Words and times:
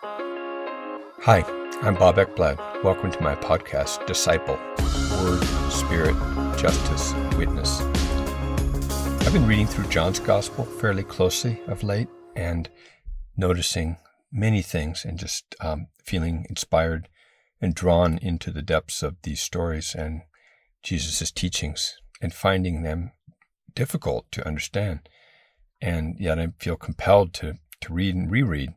Hi, 0.00 1.42
I'm 1.82 1.94
Bob 1.94 2.18
Ekblad. 2.18 2.84
Welcome 2.84 3.10
to 3.10 3.20
my 3.20 3.34
podcast, 3.34 4.06
Disciple 4.06 4.54
Word, 5.18 5.42
Spirit, 5.72 6.14
Justice, 6.56 7.14
Witness. 7.36 7.80
I've 9.26 9.32
been 9.32 9.46
reading 9.46 9.66
through 9.66 9.88
John's 9.88 10.20
Gospel 10.20 10.64
fairly 10.64 11.02
closely 11.02 11.60
of 11.66 11.82
late 11.82 12.06
and 12.36 12.68
noticing 13.36 13.96
many 14.30 14.62
things 14.62 15.04
and 15.04 15.18
just 15.18 15.56
um, 15.60 15.88
feeling 16.04 16.46
inspired 16.48 17.08
and 17.60 17.74
drawn 17.74 18.18
into 18.18 18.52
the 18.52 18.62
depths 18.62 19.02
of 19.02 19.16
these 19.24 19.42
stories 19.42 19.96
and 19.96 20.22
Jesus' 20.84 21.32
teachings 21.32 21.96
and 22.22 22.32
finding 22.32 22.84
them 22.84 23.10
difficult 23.74 24.30
to 24.30 24.46
understand. 24.46 25.08
And 25.80 26.14
yet 26.20 26.38
I 26.38 26.52
feel 26.60 26.76
compelled 26.76 27.34
to, 27.34 27.54
to 27.80 27.92
read 27.92 28.14
and 28.14 28.30
reread. 28.30 28.74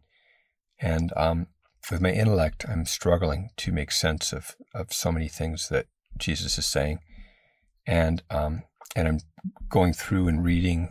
And 0.82 1.14
um, 1.16 1.48
with 1.90 2.02
my 2.02 2.12
intellect, 2.12 2.66
I'm 2.68 2.86
struggling 2.86 3.50
to 3.58 3.72
make 3.72 3.92
sense 3.92 4.34
of, 4.34 4.56
of 4.74 4.92
so 4.92 5.12
many 5.12 5.28
things 5.28 5.70
that 5.70 5.86
Jesus 6.18 6.58
is 6.58 6.66
saying. 6.66 7.00
And, 7.86 8.24
um, 8.30 8.64
and 8.96 9.08
I'm 9.08 9.20
going 9.70 9.94
through 9.94 10.28
and 10.28 10.44
reading 10.44 10.90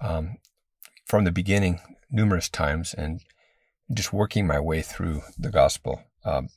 um, 0.00 0.36
from 1.06 1.24
the 1.24 1.32
beginning 1.32 1.80
numerous 2.10 2.48
times 2.48 2.94
and 2.94 3.20
just 3.92 4.12
working 4.12 4.46
my 4.46 4.60
way 4.60 4.82
through 4.82 5.22
the 5.38 5.50
gospel 5.50 6.02
um, 6.24 6.48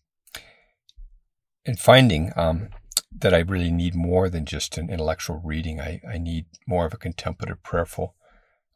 and 1.66 1.80
finding 1.80 2.32
um, 2.36 2.70
that 3.12 3.34
I 3.34 3.40
really 3.40 3.72
need 3.72 3.96
more 3.96 4.30
than 4.30 4.46
just 4.46 4.78
an 4.78 4.90
intellectual 4.90 5.42
reading. 5.44 5.82
I, 5.82 6.02
I 6.10 6.18
need 6.18 6.46
more 6.68 6.86
of 6.86 6.94
a 6.94 6.98
contemplative, 6.98 7.64
prayerful, 7.64 8.16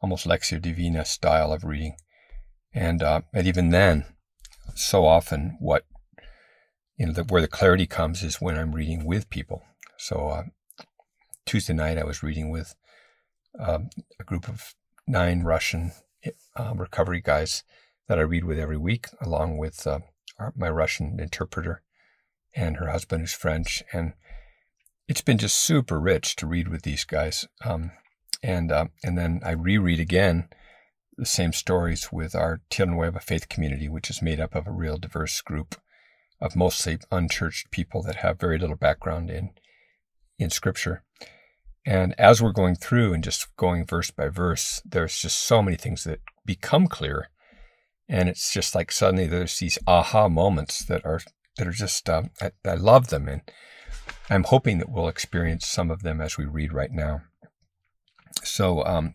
almost 0.00 0.26
Lectio 0.26 0.60
Divina 0.60 1.04
style 1.04 1.52
of 1.52 1.64
reading. 1.64 1.96
And, 2.74 3.02
uh, 3.02 3.22
and 3.32 3.46
even 3.46 3.70
then, 3.70 4.06
so 4.74 5.04
often 5.04 5.56
what 5.60 5.84
you 6.96 7.06
know 7.06 7.12
the, 7.12 7.24
where 7.24 7.42
the 7.42 7.48
clarity 7.48 7.86
comes 7.86 8.22
is 8.22 8.40
when 8.40 8.56
I'm 8.56 8.74
reading 8.74 9.04
with 9.04 9.30
people. 9.30 9.62
So 9.98 10.28
uh, 10.28 10.42
Tuesday 11.44 11.72
night 11.72 11.98
I 11.98 12.04
was 12.04 12.22
reading 12.22 12.50
with 12.50 12.74
um, 13.58 13.90
a 14.20 14.24
group 14.24 14.48
of 14.48 14.74
nine 15.06 15.42
Russian 15.42 15.92
uh, 16.56 16.72
recovery 16.74 17.20
guys 17.20 17.64
that 18.08 18.18
I 18.18 18.22
read 18.22 18.44
with 18.44 18.58
every 18.58 18.76
week, 18.76 19.08
along 19.20 19.58
with 19.58 19.86
uh, 19.86 20.00
our, 20.38 20.52
my 20.56 20.68
Russian 20.68 21.18
interpreter 21.20 21.82
and 22.54 22.76
her 22.76 22.90
husband 22.90 23.22
who's 23.22 23.32
French, 23.32 23.82
and 23.92 24.12
it's 25.08 25.22
been 25.22 25.38
just 25.38 25.56
super 25.56 25.98
rich 25.98 26.36
to 26.36 26.46
read 26.46 26.68
with 26.68 26.82
these 26.82 27.04
guys. 27.04 27.46
Um, 27.64 27.92
and 28.42 28.72
uh, 28.72 28.86
and 29.04 29.16
then 29.16 29.40
I 29.44 29.52
reread 29.52 30.00
again 30.00 30.48
the 31.16 31.26
same 31.26 31.52
stories 31.52 32.10
with 32.10 32.34
our 32.34 32.60
Tierra 32.70 32.90
Nueva 32.90 33.20
faith 33.20 33.48
community, 33.48 33.88
which 33.88 34.10
is 34.10 34.22
made 34.22 34.40
up 34.40 34.54
of 34.54 34.66
a 34.66 34.72
real 34.72 34.96
diverse 34.96 35.40
group 35.40 35.76
of 36.40 36.56
mostly 36.56 36.98
unchurched 37.10 37.70
people 37.70 38.02
that 38.02 38.16
have 38.16 38.40
very 38.40 38.58
little 38.58 38.76
background 38.76 39.30
in 39.30 39.50
in 40.38 40.50
Scripture. 40.50 41.04
And 41.84 42.14
as 42.18 42.40
we're 42.40 42.52
going 42.52 42.76
through 42.76 43.12
and 43.12 43.22
just 43.22 43.54
going 43.56 43.86
verse 43.86 44.10
by 44.10 44.28
verse, 44.28 44.80
there's 44.84 45.18
just 45.18 45.38
so 45.38 45.62
many 45.62 45.76
things 45.76 46.04
that 46.04 46.20
become 46.44 46.86
clear, 46.86 47.28
and 48.08 48.28
it's 48.28 48.52
just 48.52 48.74
like 48.74 48.92
suddenly 48.92 49.26
there's 49.26 49.58
these 49.58 49.78
aha 49.86 50.28
moments 50.28 50.84
that 50.86 51.04
are 51.04 51.20
that 51.56 51.66
are 51.66 51.72
just 51.72 52.08
um, 52.08 52.30
I, 52.40 52.52
I 52.64 52.74
love 52.74 53.08
them, 53.08 53.28
and 53.28 53.42
I'm 54.30 54.44
hoping 54.44 54.78
that 54.78 54.90
we'll 54.90 55.08
experience 55.08 55.66
some 55.66 55.90
of 55.90 56.02
them 56.02 56.20
as 56.20 56.38
we 56.38 56.44
read 56.44 56.72
right 56.72 56.92
now. 56.92 57.22
So 58.42 58.84
um, 58.84 59.14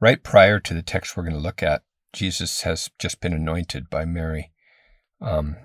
Right 0.00 0.22
prior 0.22 0.60
to 0.60 0.74
the 0.74 0.82
text 0.82 1.16
we're 1.16 1.22
going 1.22 1.36
to 1.36 1.40
look 1.40 1.62
at, 1.62 1.82
Jesus 2.12 2.62
has 2.62 2.90
just 2.98 3.20
been 3.20 3.32
anointed 3.32 3.88
by 3.88 4.04
Mary 4.04 4.52
um, 5.20 5.56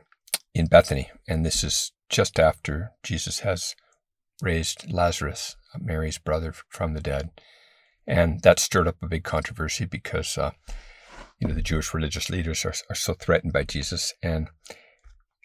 in 0.54 0.68
Bethany. 0.68 1.12
And 1.28 1.46
this 1.46 1.64
is 1.64 1.92
just 2.10 2.40
after 2.40 2.92
Jesus 3.04 3.40
has 3.40 3.76
raised 4.42 4.92
Lazarus, 4.92 5.58
Mary's 5.80 6.18
brother, 6.18 6.54
from 6.70 6.94
the 6.94 7.02
dead. 7.02 7.30
And 8.08 8.42
that 8.42 8.60
stirred 8.60 8.88
up 8.88 9.02
a 9.02 9.08
big 9.08 9.24
controversy 9.24 9.86
because, 9.86 10.38
uh, 10.38 10.52
you 11.40 11.48
know, 11.48 11.54
the 11.54 11.62
Jewish 11.62 11.94
religious 11.94 12.30
leaders 12.30 12.66
are, 12.66 12.74
are 12.90 12.96
so 12.96 13.14
threatened 13.14 13.54
by 13.54 13.64
Jesus. 13.64 14.14
And 14.24 14.48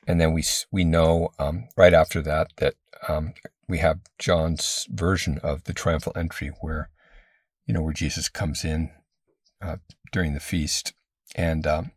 and 0.06 0.20
then 0.20 0.32
we 0.32 0.44
we 0.70 0.84
know 0.84 1.30
um, 1.38 1.68
right 1.76 1.92
after 1.92 2.22
that 2.22 2.52
that 2.58 2.74
um, 3.08 3.34
we 3.68 3.78
have 3.78 4.00
John's 4.18 4.86
version 4.90 5.38
of 5.42 5.64
the 5.64 5.72
triumphal 5.72 6.12
entry, 6.14 6.52
where 6.60 6.90
you 7.66 7.74
know, 7.74 7.82
where 7.82 7.92
Jesus 7.92 8.28
comes 8.28 8.64
in 8.64 8.90
uh, 9.60 9.76
during 10.12 10.34
the 10.34 10.40
feast, 10.40 10.94
and 11.34 11.66
um, 11.66 11.90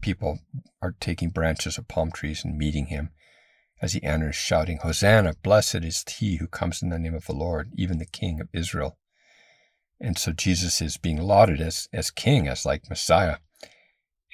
people 0.00 0.38
are 0.80 0.94
taking 1.00 1.30
branches 1.30 1.78
of 1.78 1.88
palm 1.88 2.10
trees 2.10 2.44
and 2.44 2.56
meeting 2.56 2.86
him 2.86 3.10
as 3.80 3.92
he 3.92 4.02
enters, 4.02 4.34
shouting, 4.34 4.78
Hosanna, 4.78 5.34
blessed 5.42 5.84
is 5.84 6.04
he 6.08 6.36
who 6.36 6.48
comes 6.48 6.82
in 6.82 6.88
the 6.88 6.98
name 6.98 7.14
of 7.14 7.26
the 7.26 7.32
Lord, 7.32 7.70
even 7.76 7.98
the 7.98 8.06
King 8.06 8.40
of 8.40 8.48
Israel. 8.52 8.98
And 10.00 10.18
so 10.18 10.32
Jesus 10.32 10.80
is 10.80 10.96
being 10.96 11.18
lauded 11.18 11.60
as, 11.60 11.88
as 11.92 12.10
king, 12.10 12.48
as 12.48 12.64
like 12.64 12.88
Messiah. 12.88 13.36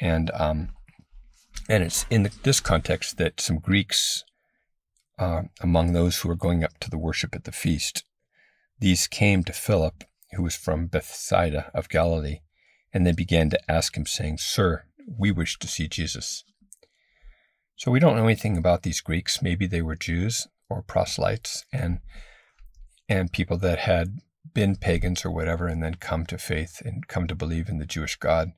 And 0.01 0.31
um, 0.33 0.71
and 1.69 1.83
it's 1.83 2.05
in 2.11 2.25
the, 2.25 2.33
this 2.43 2.61
context 2.61 3.17
that 3.19 3.41
some 3.41 3.59
Greeks, 3.59 4.25
uh, 5.19 5.43
among 5.61 5.93
those 5.93 6.19
who 6.19 6.29
were 6.29 6.35
going 6.35 6.65
up 6.65 6.79
to 6.81 6.91
the 6.91 6.99
worship 6.99 7.35
at 7.35 7.45
the 7.45 7.53
feast, 7.53 8.05
these 8.79 9.07
came 9.07 9.45
to 9.45 9.53
Philip 9.53 10.05
who 10.35 10.43
was 10.43 10.57
from 10.57 10.87
Bethsaida 10.87 11.71
of 11.75 11.89
Galilee, 11.89 12.41
and 12.93 13.07
they 13.07 13.13
began 13.13 13.51
to 13.51 13.71
ask 13.71 13.97
him, 13.97 14.07
saying, 14.07 14.39
Sir, 14.39 14.85
we 15.07 15.31
wish 15.31 15.59
to 15.59 15.69
see 15.69 15.89
Jesus. 15.89 16.45
So 17.77 17.91
we 17.91 18.01
don't 18.01 18.17
know 18.17 18.27
anything 18.27 18.57
about 18.57 18.83
these 18.83 19.01
Greeks. 19.01 19.43
Maybe 19.43 19.67
they 19.67 19.83
were 19.83 19.97
Jews 19.97 20.47
or 20.69 20.83
proselytes 20.83 21.65
and 21.73 22.01
and 23.09 23.33
people 23.33 23.59
that 23.59 23.81
had 23.81 24.21
been 24.55 24.77
pagans 24.77 25.25
or 25.25 25.31
whatever 25.31 25.67
and 25.67 25.83
then 25.83 25.97
come 25.97 26.25
to 26.25 26.39
faith 26.39 26.81
and 26.83 27.07
come 27.07 27.27
to 27.27 27.35
believe 27.35 27.69
in 27.69 27.79
the 27.79 27.85
Jewish 27.85 28.17
God. 28.17 28.53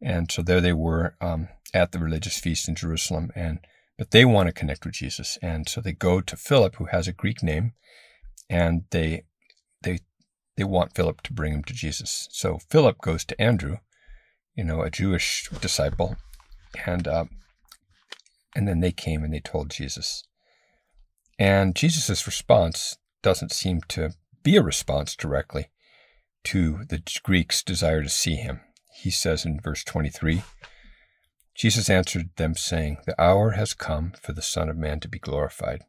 And 0.00 0.30
so 0.30 0.40
there 0.42 0.60
they 0.60 0.72
were 0.72 1.16
um, 1.20 1.48
at 1.74 1.90
the 1.90 1.98
religious 1.98 2.38
feast 2.38 2.68
in 2.68 2.76
Jerusalem 2.76 3.32
and 3.34 3.58
but 3.98 4.10
they 4.10 4.24
want 4.24 4.48
to 4.48 4.52
connect 4.52 4.84
with 4.84 4.94
Jesus. 4.94 5.38
And 5.42 5.68
so 5.68 5.80
they 5.80 5.92
go 5.92 6.20
to 6.20 6.36
Philip, 6.36 6.76
who 6.76 6.86
has 6.86 7.06
a 7.06 7.12
Greek 7.12 7.42
name, 7.42 7.72
and 8.48 8.84
they 8.90 9.24
they 9.82 10.00
they 10.56 10.64
want 10.64 10.94
Philip 10.94 11.22
to 11.22 11.32
bring 11.32 11.52
him 11.52 11.64
to 11.64 11.72
Jesus. 11.72 12.28
So 12.30 12.58
Philip 12.70 13.00
goes 13.00 13.24
to 13.24 13.40
Andrew, 13.40 13.78
you 14.54 14.64
know, 14.64 14.82
a 14.82 14.90
Jewish 14.90 15.48
disciple, 15.60 16.16
and 16.86 17.08
uh, 17.08 17.24
and 18.54 18.68
then 18.68 18.80
they 18.80 18.92
came 18.92 19.24
and 19.24 19.32
they 19.32 19.40
told 19.40 19.70
Jesus. 19.70 20.24
And 21.38 21.74
Jesus' 21.74 22.26
response 22.26 22.98
doesn't 23.22 23.52
seem 23.52 23.80
to 23.88 24.10
be 24.42 24.56
a 24.56 24.62
response 24.62 25.16
directly 25.16 25.68
to 26.44 26.84
the 26.88 27.02
Greeks' 27.22 27.62
desire 27.62 28.02
to 28.02 28.08
see 28.08 28.34
him. 28.34 28.60
He 28.94 29.10
says 29.10 29.44
in 29.44 29.60
verse 29.60 29.84
23 29.84 30.42
Jesus 31.54 31.90
answered 31.90 32.30
them, 32.36 32.54
saying, 32.54 32.98
The 33.04 33.20
hour 33.20 33.52
has 33.52 33.74
come 33.74 34.12
for 34.20 34.32
the 34.32 34.42
Son 34.42 34.68
of 34.68 34.76
Man 34.76 35.00
to 35.00 35.08
be 35.08 35.18
glorified. 35.18 35.82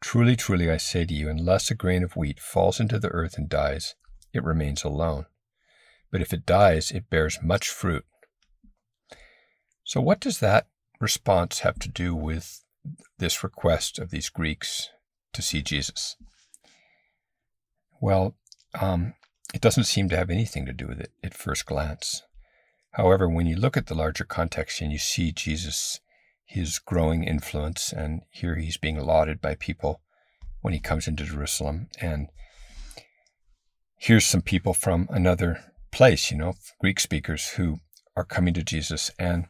Truly, 0.00 0.36
truly, 0.36 0.70
I 0.70 0.76
say 0.76 1.04
to 1.04 1.14
you, 1.14 1.28
unless 1.28 1.70
a 1.70 1.74
grain 1.74 2.02
of 2.02 2.16
wheat 2.16 2.38
falls 2.38 2.80
into 2.80 2.98
the 2.98 3.08
earth 3.08 3.38
and 3.38 3.48
dies, 3.48 3.94
it 4.32 4.44
remains 4.44 4.84
alone. 4.84 5.26
But 6.10 6.20
if 6.20 6.32
it 6.32 6.46
dies, 6.46 6.90
it 6.90 7.10
bears 7.10 7.38
much 7.42 7.68
fruit. 7.68 8.04
So, 9.84 10.00
what 10.00 10.20
does 10.20 10.40
that 10.40 10.68
response 11.00 11.60
have 11.60 11.78
to 11.80 11.88
do 11.88 12.14
with 12.14 12.64
this 13.18 13.42
request 13.42 13.98
of 13.98 14.10
these 14.10 14.28
Greeks 14.28 14.90
to 15.32 15.42
see 15.42 15.62
Jesus? 15.62 16.16
Well, 18.00 18.34
um, 18.78 19.14
it 19.54 19.60
doesn't 19.60 19.84
seem 19.84 20.08
to 20.10 20.16
have 20.16 20.30
anything 20.30 20.66
to 20.66 20.72
do 20.72 20.86
with 20.88 21.00
it 21.00 21.12
at 21.22 21.34
first 21.34 21.66
glance. 21.66 22.22
However, 22.92 23.28
when 23.28 23.46
you 23.46 23.56
look 23.56 23.76
at 23.76 23.86
the 23.86 23.94
larger 23.94 24.24
context 24.24 24.80
and 24.80 24.92
you 24.92 24.98
see 24.98 25.32
Jesus 25.32 26.00
his 26.46 26.78
growing 26.78 27.24
influence. 27.24 27.92
And 27.92 28.22
here 28.30 28.54
he's 28.56 28.78
being 28.78 28.98
lauded 28.98 29.40
by 29.40 29.56
people 29.56 30.00
when 30.62 30.72
he 30.72 30.80
comes 30.80 31.06
into 31.06 31.24
Jerusalem. 31.24 31.88
And 32.00 32.28
here's 33.98 34.24
some 34.24 34.42
people 34.42 34.72
from 34.72 35.08
another 35.10 35.62
place, 35.92 36.30
you 36.30 36.38
know, 36.38 36.54
Greek 36.80 37.00
speakers 37.00 37.50
who 37.50 37.80
are 38.16 38.24
coming 38.24 38.54
to 38.54 38.62
Jesus. 38.62 39.10
And 39.18 39.46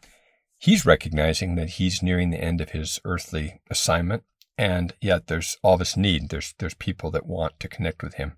he's 0.59 0.87
recognizing 0.87 1.55
that 1.55 1.71
he's 1.71 2.03
nearing 2.03 2.31
the 2.31 2.43
end 2.43 2.61
of 2.61 2.71
his 2.71 2.99
earthly 3.05 3.61
assignment. 3.71 4.25
And 4.59 4.95
yet 5.03 5.27
there's 5.27 5.59
all 5.63 5.77
this 5.77 5.97
need. 5.97 6.31
There's 6.31 6.55
there's 6.59 6.75
people 6.75 7.11
that 7.11 7.27
want 7.27 7.61
to 7.61 7.69
connect 7.69 8.03
with 8.03 8.15
him. 8.15 8.37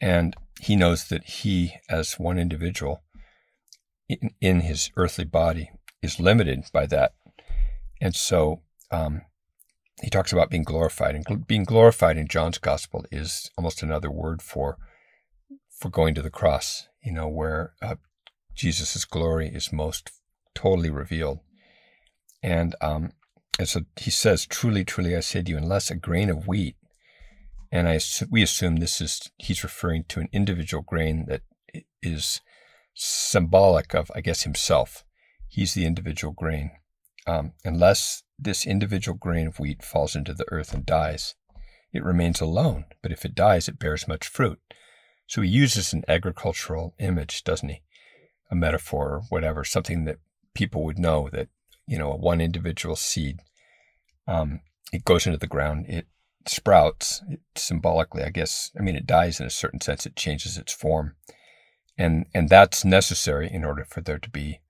And 0.00 0.36
he 0.60 0.76
knows 0.76 1.08
that 1.08 1.24
he, 1.24 1.76
as 1.88 2.14
one 2.14 2.38
individual 2.38 3.02
in, 4.08 4.34
in 4.40 4.60
his 4.60 4.90
earthly 4.96 5.24
body, 5.24 5.70
is 6.02 6.20
limited 6.20 6.64
by 6.72 6.86
that 6.86 7.14
and 8.04 8.14
so 8.14 8.60
um, 8.90 9.22
he 10.02 10.10
talks 10.10 10.30
about 10.30 10.50
being 10.50 10.62
glorified, 10.62 11.14
and 11.14 11.46
being 11.46 11.64
glorified 11.64 12.18
in 12.18 12.28
John's 12.28 12.58
gospel 12.58 13.06
is 13.10 13.50
almost 13.56 13.82
another 13.82 14.10
word 14.10 14.42
for 14.42 14.76
for 15.70 15.88
going 15.88 16.14
to 16.14 16.22
the 16.22 16.30
cross. 16.30 16.86
You 17.02 17.12
know, 17.12 17.28
where 17.28 17.72
uh, 17.80 17.96
Jesus' 18.54 19.06
glory 19.06 19.48
is 19.48 19.72
most 19.72 20.10
totally 20.54 20.90
revealed. 20.90 21.40
And 22.42 22.74
um, 22.82 23.12
and 23.58 23.66
so 23.66 23.80
he 23.96 24.10
says, 24.10 24.44
"Truly, 24.44 24.84
truly, 24.84 25.16
I 25.16 25.20
say 25.20 25.42
to 25.42 25.50
you, 25.52 25.56
unless 25.56 25.90
a 25.90 25.94
grain 25.94 26.28
of 26.28 26.46
wheat." 26.46 26.76
And 27.72 27.88
I 27.88 27.98
we 28.30 28.42
assume 28.42 28.76
this 28.76 29.00
is 29.00 29.30
he's 29.38 29.64
referring 29.64 30.04
to 30.10 30.20
an 30.20 30.28
individual 30.30 30.82
grain 30.82 31.24
that 31.28 31.40
is 32.02 32.42
symbolic 32.92 33.94
of, 33.94 34.10
I 34.14 34.20
guess, 34.20 34.42
himself. 34.42 35.04
He's 35.48 35.72
the 35.72 35.86
individual 35.86 36.34
grain. 36.34 36.72
Um, 37.26 37.52
unless 37.64 38.22
this 38.38 38.66
individual 38.66 39.16
grain 39.16 39.46
of 39.46 39.58
wheat 39.58 39.82
falls 39.82 40.14
into 40.14 40.34
the 40.34 40.50
earth 40.50 40.74
and 40.74 40.84
dies, 40.84 41.34
it 41.92 42.04
remains 42.04 42.40
alone. 42.40 42.84
But 43.02 43.12
if 43.12 43.24
it 43.24 43.34
dies, 43.34 43.68
it 43.68 43.78
bears 43.78 44.08
much 44.08 44.28
fruit. 44.28 44.60
So 45.26 45.40
he 45.40 45.48
uses 45.48 45.92
an 45.92 46.04
agricultural 46.06 46.94
image, 46.98 47.44
doesn't 47.44 47.68
he? 47.68 47.82
A 48.50 48.54
metaphor 48.54 49.14
or 49.14 49.22
whatever, 49.30 49.64
something 49.64 50.04
that 50.04 50.18
people 50.54 50.84
would 50.84 50.98
know 50.98 51.28
that, 51.32 51.48
you 51.86 51.98
know, 51.98 52.10
one 52.10 52.40
individual 52.40 52.96
seed, 52.96 53.40
um, 54.26 54.60
it 54.92 55.04
goes 55.04 55.26
into 55.26 55.38
the 55.38 55.46
ground, 55.46 55.86
it 55.88 56.06
sprouts 56.46 57.22
it, 57.28 57.40
symbolically, 57.56 58.22
I 58.22 58.28
guess. 58.28 58.70
I 58.78 58.82
mean, 58.82 58.96
it 58.96 59.06
dies 59.06 59.40
in 59.40 59.46
a 59.46 59.50
certain 59.50 59.80
sense, 59.80 60.04
it 60.04 60.16
changes 60.16 60.58
its 60.58 60.72
form. 60.72 61.14
And, 61.96 62.26
and 62.34 62.48
that's 62.48 62.84
necessary 62.84 63.50
in 63.50 63.64
order 63.64 63.84
for 63.84 64.00
there 64.00 64.18
to 64.18 64.30
be 64.30 64.60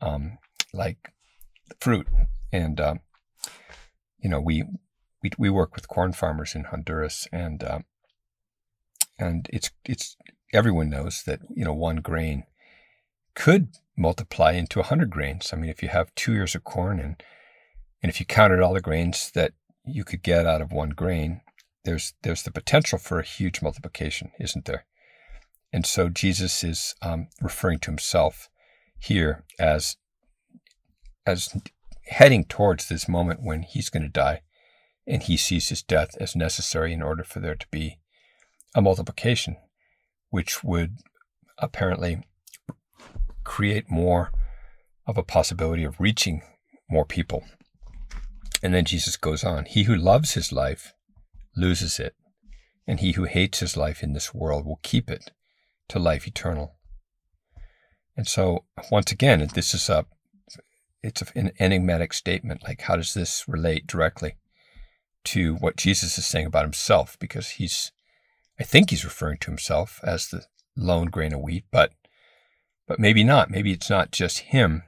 um, 0.00 0.38
like 0.72 1.13
fruit. 1.80 2.06
And, 2.52 2.80
um, 2.80 3.00
you 4.18 4.30
know, 4.30 4.40
we, 4.40 4.64
we, 5.22 5.30
we 5.38 5.50
work 5.50 5.74
with 5.74 5.88
corn 5.88 6.12
farmers 6.12 6.54
in 6.54 6.64
Honduras 6.64 7.26
and, 7.32 7.62
uh, 7.62 7.78
and 9.18 9.48
it's 9.52 9.70
it's 9.84 10.16
everyone 10.52 10.90
knows 10.90 11.22
that 11.24 11.40
you 11.54 11.64
know 11.64 11.72
one 11.72 11.96
grain 11.96 12.44
could 13.34 13.68
multiply 13.96 14.52
into 14.52 14.80
a 14.80 14.84
hundred 14.84 15.10
grains. 15.10 15.52
I 15.52 15.56
mean, 15.56 15.70
if 15.70 15.82
you 15.82 15.88
have 15.88 16.14
two 16.14 16.34
ears 16.34 16.54
of 16.54 16.64
corn 16.64 16.98
and 16.98 17.22
and 18.02 18.10
if 18.10 18.20
you 18.20 18.26
counted 18.26 18.60
all 18.60 18.74
the 18.74 18.80
grains 18.80 19.30
that 19.34 19.52
you 19.86 20.04
could 20.04 20.22
get 20.22 20.46
out 20.46 20.60
of 20.60 20.72
one 20.72 20.90
grain, 20.90 21.40
there's 21.84 22.14
there's 22.22 22.42
the 22.42 22.50
potential 22.50 22.98
for 22.98 23.18
a 23.18 23.24
huge 23.24 23.62
multiplication, 23.62 24.32
isn't 24.40 24.64
there? 24.64 24.84
And 25.72 25.84
so 25.84 26.08
Jesus 26.08 26.62
is 26.62 26.94
um, 27.02 27.28
referring 27.40 27.80
to 27.80 27.90
himself 27.90 28.48
here 28.98 29.44
as 29.58 29.96
as 31.26 31.54
heading 32.06 32.44
towards 32.44 32.88
this 32.88 33.08
moment 33.08 33.42
when 33.42 33.62
he's 33.62 33.88
going 33.88 34.02
to 34.02 34.08
die, 34.08 34.42
and 35.06 35.22
he 35.22 35.36
sees 35.36 35.68
his 35.68 35.82
death 35.82 36.16
as 36.20 36.36
necessary 36.36 36.92
in 36.92 37.02
order 37.02 37.24
for 37.24 37.40
there 37.40 37.54
to 37.54 37.66
be 37.70 37.98
a 38.74 38.82
multiplication, 38.82 39.56
which 40.30 40.64
would 40.64 40.98
apparently 41.58 42.22
create 43.44 43.90
more 43.90 44.32
of 45.06 45.16
a 45.16 45.22
possibility 45.22 45.84
of 45.84 46.00
reaching 46.00 46.42
more 46.90 47.04
people. 47.04 47.44
And 48.62 48.74
then 48.74 48.84
Jesus 48.86 49.16
goes 49.16 49.44
on 49.44 49.66
He 49.66 49.82
who 49.82 49.94
loves 49.94 50.32
his 50.32 50.50
life 50.50 50.94
loses 51.56 52.00
it, 52.00 52.14
and 52.86 53.00
he 53.00 53.12
who 53.12 53.24
hates 53.24 53.60
his 53.60 53.76
life 53.76 54.02
in 54.02 54.12
this 54.12 54.34
world 54.34 54.64
will 54.64 54.80
keep 54.82 55.10
it 55.10 55.30
to 55.88 55.98
life 55.98 56.26
eternal. 56.26 56.76
And 58.16 58.26
so, 58.26 58.64
once 58.90 59.12
again, 59.12 59.46
this 59.54 59.74
is 59.74 59.88
a 59.88 60.06
it's 61.04 61.22
an 61.34 61.52
enigmatic 61.58 62.14
statement. 62.14 62.62
Like, 62.64 62.80
how 62.80 62.96
does 62.96 63.12
this 63.12 63.44
relate 63.46 63.86
directly 63.86 64.36
to 65.24 65.54
what 65.56 65.76
Jesus 65.76 66.16
is 66.16 66.24
saying 66.24 66.46
about 66.46 66.64
himself? 66.64 67.18
Because 67.20 67.50
he's 67.50 67.92
I 68.58 68.64
think 68.64 68.90
he's 68.90 69.04
referring 69.04 69.38
to 69.38 69.50
himself 69.50 70.00
as 70.02 70.28
the 70.28 70.46
lone 70.76 71.06
grain 71.06 71.34
of 71.34 71.40
wheat, 71.40 71.64
but 71.70 71.92
but 72.86 72.98
maybe 72.98 73.22
not. 73.22 73.50
Maybe 73.50 73.72
it's 73.72 73.90
not 73.90 74.12
just 74.12 74.38
him, 74.38 74.82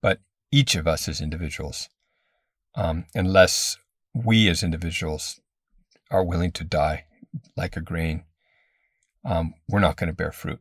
but 0.00 0.20
each 0.52 0.76
of 0.76 0.86
us 0.86 1.08
as 1.08 1.20
individuals. 1.20 1.88
Um, 2.76 3.06
unless 3.14 3.76
we 4.14 4.48
as 4.48 4.62
individuals 4.62 5.40
are 6.10 6.24
willing 6.24 6.52
to 6.52 6.64
die 6.64 7.06
like 7.56 7.76
a 7.76 7.80
grain, 7.80 8.24
um, 9.24 9.54
we're 9.68 9.80
not 9.80 9.96
going 9.96 10.08
to 10.08 10.16
bear 10.16 10.32
fruit. 10.32 10.60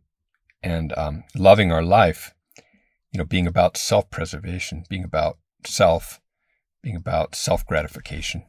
And 0.62 0.94
um, 0.98 1.24
loving 1.36 1.72
our 1.72 1.84
life, 1.84 2.33
you 3.14 3.20
know, 3.20 3.26
being 3.26 3.48
about 3.48 3.78
self 3.78 4.10
preservation, 4.10 4.84
being 4.90 5.04
about 5.04 5.38
self, 5.66 6.20
being 6.82 6.96
about 6.96 7.36
self 7.36 7.66
gratification, 7.66 8.44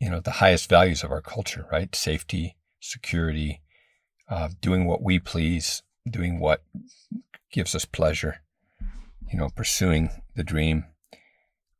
you 0.00 0.08
know 0.08 0.20
the 0.20 0.32
highest 0.32 0.68
values 0.70 1.02
of 1.02 1.10
our 1.10 1.20
culture, 1.20 1.66
right? 1.70 1.94
Safety, 1.94 2.56
security, 2.80 3.60
uh, 4.28 4.48
doing 4.60 4.86
what 4.86 5.02
we 5.02 5.18
please, 5.18 5.82
doing 6.08 6.38
what 6.38 6.62
gives 7.52 7.74
us 7.74 7.84
pleasure, 7.84 8.42
you 9.30 9.38
know, 9.38 9.48
pursuing 9.54 10.10
the 10.36 10.44
dream. 10.44 10.84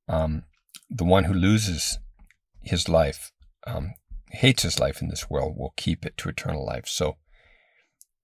Um, 0.09 0.43
the 0.91 1.05
one 1.05 1.25
who 1.25 1.33
loses 1.33 1.99
his 2.61 2.89
life, 2.89 3.33
um, 3.67 3.95
hates 4.33 4.65
his 4.65 4.81
life 4.81 5.01
in 5.01 5.09
this 5.09 5.31
world, 5.31 5.57
will 5.57 5.75
keep 5.77 6.05
it 6.05 6.17
to 6.19 6.29
eternal 6.29 6.67
life. 6.67 6.87
So, 6.87 7.17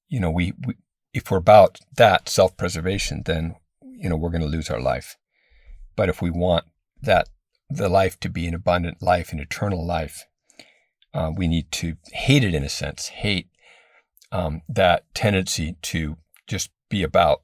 you 0.08 0.20
know, 0.20 0.30
we, 0.30 0.52
we 0.66 0.74
if 1.18 1.30
we're 1.30 1.38
about 1.38 1.80
that 1.96 2.28
self-preservation, 2.28 3.22
then 3.26 3.56
you 3.82 4.08
know 4.08 4.16
we're 4.16 4.30
going 4.30 4.40
to 4.40 4.46
lose 4.46 4.70
our 4.70 4.80
life. 4.80 5.16
But 5.96 6.08
if 6.08 6.22
we 6.22 6.30
want 6.30 6.64
that 7.02 7.28
the 7.68 7.88
life 7.88 8.18
to 8.20 8.28
be 8.28 8.46
an 8.46 8.54
abundant 8.54 9.02
life, 9.02 9.32
an 9.32 9.40
eternal 9.40 9.84
life, 9.84 10.24
uh, 11.12 11.30
we 11.36 11.48
need 11.48 11.70
to 11.72 11.96
hate 12.12 12.44
it 12.44 12.54
in 12.54 12.62
a 12.62 12.68
sense, 12.68 13.08
hate 13.08 13.48
um, 14.30 14.62
that 14.68 15.12
tendency 15.12 15.76
to 15.82 16.16
just 16.46 16.70
be 16.88 17.02
about 17.02 17.42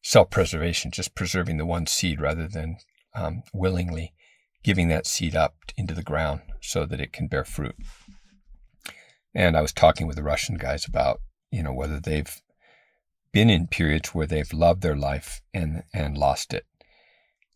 self 0.00 0.30
preservation, 0.30 0.92
just 0.92 1.16
preserving 1.16 1.58
the 1.58 1.66
one 1.66 1.86
seed 1.86 2.20
rather 2.20 2.46
than 2.46 2.76
um, 3.14 3.42
willingly 3.52 4.14
giving 4.62 4.88
that 4.88 5.06
seed 5.06 5.34
up 5.34 5.56
into 5.76 5.94
the 5.94 6.02
ground 6.02 6.40
so 6.60 6.86
that 6.86 7.00
it 7.00 7.12
can 7.12 7.26
bear 7.26 7.44
fruit. 7.44 7.74
And 9.34 9.56
I 9.56 9.60
was 9.60 9.72
talking 9.72 10.06
with 10.06 10.16
the 10.16 10.22
Russian 10.22 10.56
guys 10.56 10.86
about, 10.86 11.20
you 11.50 11.64
know, 11.64 11.72
whether 11.72 11.98
they've 11.98 12.40
been 13.32 13.50
in 13.50 13.66
periods 13.66 14.14
where 14.14 14.26
they've 14.26 14.52
loved 14.52 14.82
their 14.82 14.96
life 14.96 15.42
and, 15.52 15.82
and 15.92 16.16
lost 16.16 16.54
it 16.54 16.64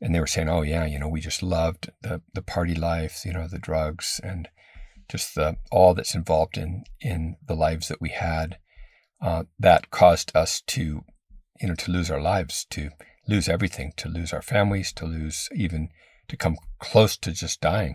and 0.02 0.12
they 0.12 0.20
were 0.20 0.26
saying, 0.26 0.48
"Oh 0.48 0.62
yeah, 0.62 0.84
you 0.84 0.98
know, 0.98 1.08
we 1.08 1.20
just 1.20 1.42
loved 1.42 1.90
the 2.02 2.20
the 2.34 2.42
party 2.42 2.74
life, 2.74 3.24
you 3.24 3.32
know, 3.32 3.46
the 3.46 3.58
drugs 3.58 4.20
and 4.22 4.48
just 5.08 5.36
the 5.36 5.56
all 5.70 5.94
that's 5.94 6.14
involved 6.14 6.58
in 6.58 6.84
in 7.00 7.36
the 7.46 7.54
lives 7.54 7.88
that 7.88 8.00
we 8.00 8.10
had. 8.10 8.58
Uh, 9.20 9.44
that 9.56 9.92
caused 9.92 10.32
us 10.34 10.60
to, 10.62 11.04
you 11.60 11.68
know, 11.68 11.76
to 11.76 11.92
lose 11.92 12.10
our 12.10 12.20
lives, 12.20 12.66
to 12.70 12.90
lose 13.28 13.48
everything, 13.48 13.92
to 13.96 14.08
lose 14.08 14.32
our 14.32 14.42
families, 14.42 14.92
to 14.92 15.06
lose 15.06 15.48
even 15.54 15.88
to 16.26 16.36
come 16.36 16.56
close 16.80 17.16
to 17.16 17.30
just 17.30 17.60
dying, 17.60 17.94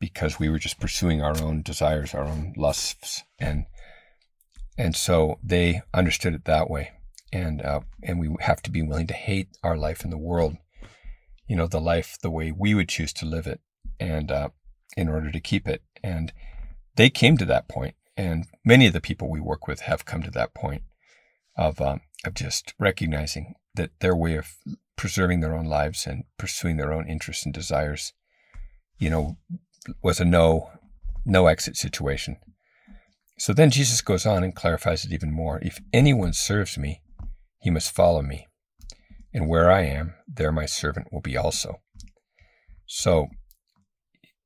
because 0.00 0.38
we 0.38 0.48
were 0.48 0.58
just 0.58 0.80
pursuing 0.80 1.20
our 1.20 1.36
own 1.42 1.60
desires, 1.60 2.14
our 2.14 2.24
own 2.24 2.54
lusts, 2.56 3.22
and 3.38 3.66
and 4.78 4.94
so 4.94 5.38
they 5.42 5.82
understood 5.94 6.34
it 6.34 6.44
that 6.44 6.70
way, 6.70 6.92
and 7.32 7.62
uh, 7.62 7.80
and 8.02 8.18
we 8.20 8.34
have 8.40 8.62
to 8.62 8.70
be 8.70 8.82
willing 8.82 9.06
to 9.08 9.14
hate 9.14 9.48
our 9.62 9.76
life 9.76 10.04
in 10.04 10.10
the 10.10 10.18
world 10.18 10.56
you 11.46 11.56
know, 11.56 11.66
the 11.66 11.80
life 11.80 12.18
the 12.20 12.30
way 12.30 12.52
we 12.52 12.74
would 12.74 12.88
choose 12.88 13.12
to 13.14 13.26
live 13.26 13.46
it 13.46 13.60
and 14.00 14.30
uh, 14.30 14.48
in 14.96 15.08
order 15.08 15.30
to 15.30 15.40
keep 15.40 15.68
it. 15.68 15.82
And 16.02 16.32
they 16.96 17.10
came 17.10 17.36
to 17.38 17.44
that 17.46 17.68
point, 17.68 17.94
and 18.16 18.46
many 18.64 18.86
of 18.86 18.92
the 18.92 19.00
people 19.00 19.30
we 19.30 19.40
work 19.40 19.66
with 19.68 19.82
have 19.82 20.04
come 20.04 20.22
to 20.22 20.30
that 20.32 20.54
point 20.54 20.82
of 21.56 21.80
um, 21.80 22.00
of 22.24 22.34
just 22.34 22.74
recognizing 22.78 23.54
that 23.74 23.90
their 24.00 24.16
way 24.16 24.36
of 24.36 24.56
preserving 24.96 25.40
their 25.40 25.54
own 25.54 25.66
lives 25.66 26.06
and 26.06 26.24
pursuing 26.38 26.76
their 26.76 26.92
own 26.92 27.08
interests 27.08 27.44
and 27.44 27.54
desires, 27.54 28.12
you 28.98 29.10
know, 29.10 29.36
was 30.02 30.20
a 30.20 30.24
no 30.24 30.70
no 31.24 31.46
exit 31.46 31.76
situation. 31.76 32.36
So 33.38 33.52
then 33.52 33.70
Jesus 33.70 34.00
goes 34.00 34.24
on 34.26 34.42
and 34.42 34.54
clarifies 34.54 35.04
it 35.04 35.12
even 35.12 35.32
more. 35.32 35.58
If 35.62 35.78
anyone 35.92 36.32
serves 36.32 36.78
me, 36.78 37.02
he 37.60 37.70
must 37.70 37.94
follow 37.94 38.22
me 38.22 38.46
and 39.36 39.48
where 39.48 39.70
I 39.70 39.82
am, 39.82 40.14
there 40.26 40.50
my 40.50 40.64
servant 40.64 41.08
will 41.12 41.20
be 41.20 41.36
also. 41.36 41.82
So, 42.86 43.26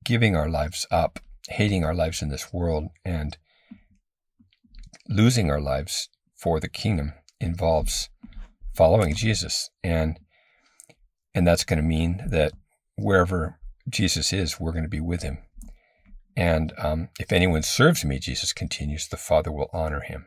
giving 0.04 0.34
our 0.34 0.48
lives 0.48 0.84
up, 0.90 1.20
hating 1.48 1.84
our 1.84 1.94
lives 1.94 2.22
in 2.22 2.28
this 2.28 2.52
world, 2.52 2.88
and 3.04 3.38
losing 5.08 5.48
our 5.48 5.60
lives 5.60 6.08
for 6.36 6.58
the 6.58 6.68
kingdom 6.68 7.12
involves 7.40 8.10
following 8.74 9.14
Jesus. 9.14 9.70
And 9.84 10.18
and 11.32 11.46
that's 11.46 11.64
going 11.64 11.80
to 11.80 11.86
mean 11.86 12.24
that 12.28 12.52
wherever 12.96 13.60
Jesus 13.88 14.32
is, 14.32 14.58
we're 14.58 14.72
going 14.72 14.82
to 14.82 14.88
be 14.88 15.00
with 15.00 15.22
him. 15.22 15.38
And 16.36 16.72
um, 16.78 17.08
if 17.18 17.32
anyone 17.32 17.62
serves 17.62 18.04
me, 18.04 18.18
Jesus 18.18 18.52
continues, 18.52 19.08
the 19.08 19.16
Father 19.16 19.50
will 19.50 19.70
honor 19.72 20.00
him. 20.00 20.26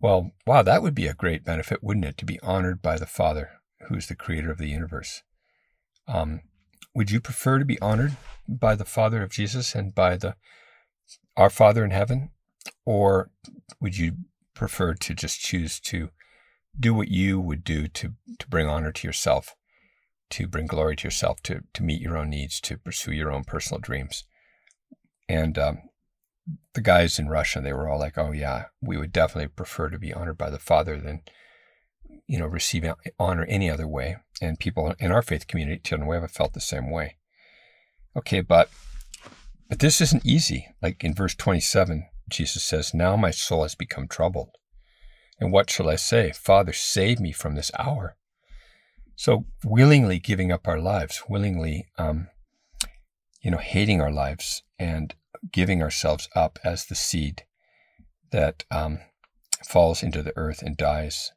Well, 0.00 0.32
wow, 0.46 0.62
that 0.62 0.82
would 0.82 0.94
be 0.94 1.06
a 1.06 1.14
great 1.14 1.44
benefit, 1.44 1.82
wouldn't 1.82 2.04
it, 2.04 2.18
to 2.18 2.24
be 2.24 2.40
honored 2.40 2.82
by 2.82 2.96
the 2.96 3.06
Father, 3.06 3.50
who's 3.88 4.08
the 4.08 4.14
creator 4.14 4.50
of 4.50 4.58
the 4.58 4.68
universe? 4.68 5.22
Um, 6.08 6.42
would 6.94 7.10
you 7.10 7.20
prefer 7.20 7.58
to 7.58 7.64
be 7.64 7.80
honored 7.80 8.16
by 8.48 8.74
the 8.74 8.84
Father 8.84 9.22
of 9.22 9.30
Jesus 9.30 9.74
and 9.74 9.94
by 9.94 10.16
the 10.16 10.36
our 11.36 11.50
Father 11.50 11.84
in 11.84 11.90
heaven, 11.90 12.30
or 12.84 13.30
would 13.80 13.98
you 13.98 14.12
prefer 14.54 14.94
to 14.94 15.14
just 15.14 15.40
choose 15.40 15.78
to 15.80 16.08
do 16.78 16.94
what 16.94 17.08
you 17.08 17.38
would 17.40 17.62
do 17.62 17.88
to, 17.88 18.14
to 18.38 18.48
bring 18.48 18.66
honor 18.66 18.92
to 18.92 19.06
yourself, 19.06 19.54
to 20.30 20.48
bring 20.48 20.66
glory 20.66 20.96
to 20.96 21.06
yourself, 21.06 21.42
to, 21.42 21.60
to 21.74 21.82
meet 21.82 22.00
your 22.00 22.16
own 22.16 22.30
needs, 22.30 22.60
to 22.62 22.78
pursue 22.78 23.12
your 23.12 23.30
own 23.30 23.44
personal 23.44 23.80
dreams. 23.80 24.24
And 25.28 25.58
um, 25.58 25.78
the 26.74 26.80
guys 26.80 27.18
in 27.18 27.28
Russia, 27.28 27.60
they 27.60 27.72
were 27.72 27.88
all 27.88 27.98
like, 27.98 28.16
oh, 28.16 28.32
yeah, 28.32 28.66
we 28.80 28.96
would 28.96 29.12
definitely 29.12 29.48
prefer 29.48 29.88
to 29.88 29.98
be 29.98 30.12
honored 30.12 30.38
by 30.38 30.50
the 30.50 30.58
Father 30.58 30.98
than, 30.98 31.22
you 32.26 32.38
know, 32.38 32.46
receive 32.46 32.84
honor 33.18 33.44
any 33.48 33.70
other 33.70 33.88
way. 33.88 34.16
And 34.40 34.58
people 34.58 34.94
in 34.98 35.10
our 35.10 35.22
faith 35.22 35.46
community, 35.46 35.96
Nueva, 35.96 36.28
felt 36.28 36.52
the 36.52 36.60
same 36.60 36.90
way. 36.90 37.16
Okay, 38.16 38.40
but 38.40 38.70
but 39.68 39.80
this 39.80 40.00
isn't 40.00 40.24
easy. 40.24 40.68
Like 40.80 41.02
in 41.02 41.14
verse 41.14 41.34
27, 41.34 42.06
Jesus 42.28 42.62
says, 42.64 42.94
Now 42.94 43.16
my 43.16 43.30
soul 43.30 43.62
has 43.62 43.74
become 43.74 44.08
troubled. 44.08 44.50
And 45.40 45.52
what 45.52 45.70
shall 45.70 45.88
I 45.88 45.96
say? 45.96 46.32
Father, 46.32 46.72
save 46.72 47.20
me 47.20 47.32
from 47.32 47.54
this 47.54 47.70
hour. 47.78 48.16
So 49.16 49.46
willingly 49.64 50.18
giving 50.18 50.52
up 50.52 50.68
our 50.68 50.78
lives, 50.78 51.22
willingly, 51.28 51.86
um, 51.98 52.28
you 53.42 53.50
know, 53.50 53.58
hating 53.58 54.00
our 54.00 54.10
lives 54.10 54.62
and 54.78 55.14
giving 55.52 55.82
ourselves 55.82 56.28
up 56.34 56.58
as 56.64 56.86
the 56.86 56.94
seed 56.94 57.44
that 58.32 58.64
um, 58.70 59.00
falls 59.64 60.02
into 60.02 60.22
the 60.22 60.36
earth 60.36 60.62
and 60.62 60.76
dies 60.76 61.32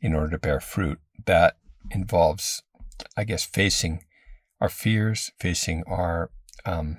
in 0.00 0.14
order 0.14 0.30
to 0.30 0.38
bear 0.38 0.60
fruit. 0.60 0.98
That 1.26 1.56
involves, 1.90 2.62
I 3.16 3.24
guess, 3.24 3.44
facing 3.44 4.04
our 4.60 4.68
fears, 4.68 5.32
facing 5.38 5.84
our 5.86 6.30
um, 6.64 6.98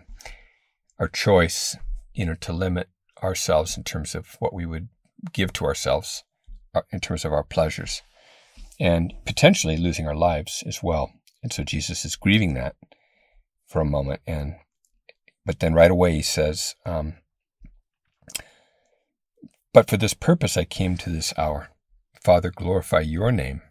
our 0.99 1.07
choice, 1.07 1.77
you 2.13 2.25
know, 2.25 2.35
to 2.35 2.53
limit 2.53 2.89
ourselves 3.23 3.77
in 3.77 3.83
terms 3.83 4.15
of 4.15 4.35
what 4.39 4.53
we 4.53 4.65
would 4.65 4.89
give 5.33 5.53
to 5.53 5.65
ourselves, 5.65 6.23
uh, 6.73 6.81
in 6.91 6.99
terms 6.99 7.25
of 7.25 7.33
our 7.33 7.43
pleasures, 7.43 8.01
and 8.79 9.13
potentially 9.25 9.77
losing 9.77 10.07
our 10.07 10.15
lives 10.15 10.63
as 10.65 10.81
well. 10.81 11.11
And 11.43 11.51
so 11.51 11.63
Jesus 11.63 12.05
is 12.05 12.15
grieving 12.15 12.53
that 12.55 12.75
for 13.67 13.81
a 13.81 13.85
moment, 13.85 14.21
and 14.27 14.55
but 15.45 15.59
then 15.59 15.73
right 15.73 15.91
away 15.91 16.15
he 16.15 16.21
says, 16.21 16.75
um, 16.85 17.15
"But 19.73 19.89
for 19.89 19.97
this 19.97 20.13
purpose 20.13 20.57
I 20.57 20.65
came 20.65 20.97
to 20.97 21.09
this 21.09 21.33
hour, 21.37 21.69
Father, 22.23 22.51
glorify 22.51 23.01
Your 23.01 23.31
name." 23.31 23.61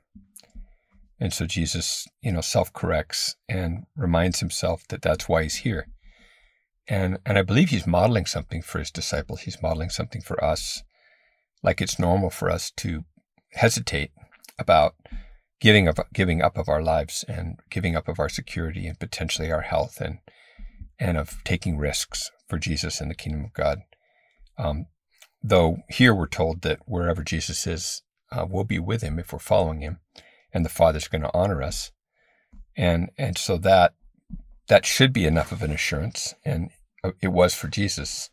And 1.21 1.35
so 1.35 1.47
Jesus, 1.47 2.09
you 2.23 2.33
know, 2.33 2.41
self 2.41 2.73
corrects 2.73 3.37
and 3.49 3.85
reminds 3.95 4.41
himself 4.41 4.89
that 4.89 5.03
that's 5.03 5.29
why 5.29 5.43
he's 5.43 5.57
here. 5.57 5.87
And, 6.89 7.19
and 7.27 7.39
I 7.39 7.43
believe 7.43 7.69
he's 7.69 7.87
modeling 7.87 8.27
something 8.27 8.63
for 8.63 8.79
his 8.79 8.91
disciples. 8.91 9.43
He's 9.43 9.63
modeling 9.63 9.91
something 9.91 10.23
for 10.23 10.43
us. 10.43 10.83
Like 11.63 11.81
it's 11.81 11.99
normal 11.99 12.31
for 12.31 12.51
us 12.51 12.73
to 12.79 13.05
hesitate 13.53 14.11
about 14.59 14.95
giving 15.61 15.87
of 15.87 15.99
giving 16.15 16.41
up 16.41 16.57
of 16.57 16.69
our 16.69 16.83
lives 16.83 17.23
and 17.29 17.59
giving 17.71 17.95
up 17.95 18.09
of 18.09 18.19
our 18.19 18.31
security 18.31 18.87
and 18.87 18.99
potentially 18.99 19.53
our 19.53 19.61
health 19.61 20.01
and 20.01 20.19
and 21.01 21.17
of 21.17 21.43
taking 21.45 21.79
risks 21.79 22.31
for 22.47 22.59
Jesus 22.59 23.01
and 23.01 23.11
the 23.11 23.15
kingdom 23.15 23.45
of 23.45 23.53
God. 23.55 23.81
Um, 24.59 24.87
though 25.43 25.79
here 25.89 26.15
we're 26.15 26.29
told 26.29 26.63
that 26.63 26.81
wherever 26.85 27.25
Jesus 27.25 27.67
is, 27.67 28.03
uh, 28.31 28.47
we'll 28.49 28.65
be 28.65 28.79
with 28.79 29.03
him 29.03 29.19
if 29.19 29.33
we're 29.33 29.39
following 29.39 29.81
him, 29.81 29.99
and 30.53 30.65
the 30.65 30.69
Father's 30.69 31.09
going 31.09 31.23
to 31.23 31.35
honor 31.35 31.63
us, 31.63 31.91
and 32.77 33.11
and 33.19 33.37
so 33.37 33.57
that 33.57 33.95
that 34.69 34.87
should 34.87 35.13
be 35.13 35.27
enough 35.27 35.51
of 35.51 35.63
an 35.63 35.73
assurance, 35.73 36.35
and 36.45 36.71
it 37.21 37.29
was 37.29 37.55
for 37.55 37.69
Jesus. 37.69 38.31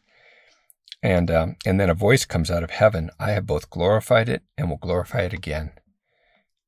And 1.02 1.32
um, 1.32 1.56
and 1.66 1.80
then 1.80 1.90
a 1.90 1.96
voice 1.96 2.26
comes 2.26 2.52
out 2.52 2.64
of 2.64 2.72
heaven. 2.72 3.10
I 3.20 3.32
have 3.32 3.46
both 3.46 3.70
glorified 3.70 4.30
it 4.30 4.44
and 4.58 4.70
will 4.70 4.78
glorify 4.78 5.22
it 5.22 5.34
again. 5.34 5.72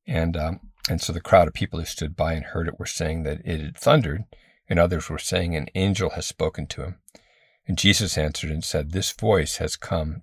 And 0.07 0.37
um, 0.37 0.59
and 0.89 1.01
so 1.01 1.13
the 1.13 1.21
crowd 1.21 1.47
of 1.47 1.53
people 1.53 1.79
who 1.79 1.85
stood 1.85 2.15
by 2.15 2.33
and 2.33 2.45
heard 2.45 2.67
it 2.67 2.79
were 2.79 2.85
saying 2.85 3.23
that 3.23 3.41
it 3.45 3.59
had 3.61 3.77
thundered, 3.77 4.23
and 4.69 4.79
others 4.79 5.09
were 5.09 5.17
saying 5.17 5.55
an 5.55 5.67
angel 5.75 6.11
has 6.11 6.27
spoken 6.27 6.67
to 6.67 6.83
him. 6.83 6.99
And 7.67 7.77
Jesus 7.77 8.17
answered 8.17 8.51
and 8.51 8.63
said, 8.63 8.91
This 8.91 9.11
voice 9.11 9.57
has 9.57 9.75
come, 9.75 10.21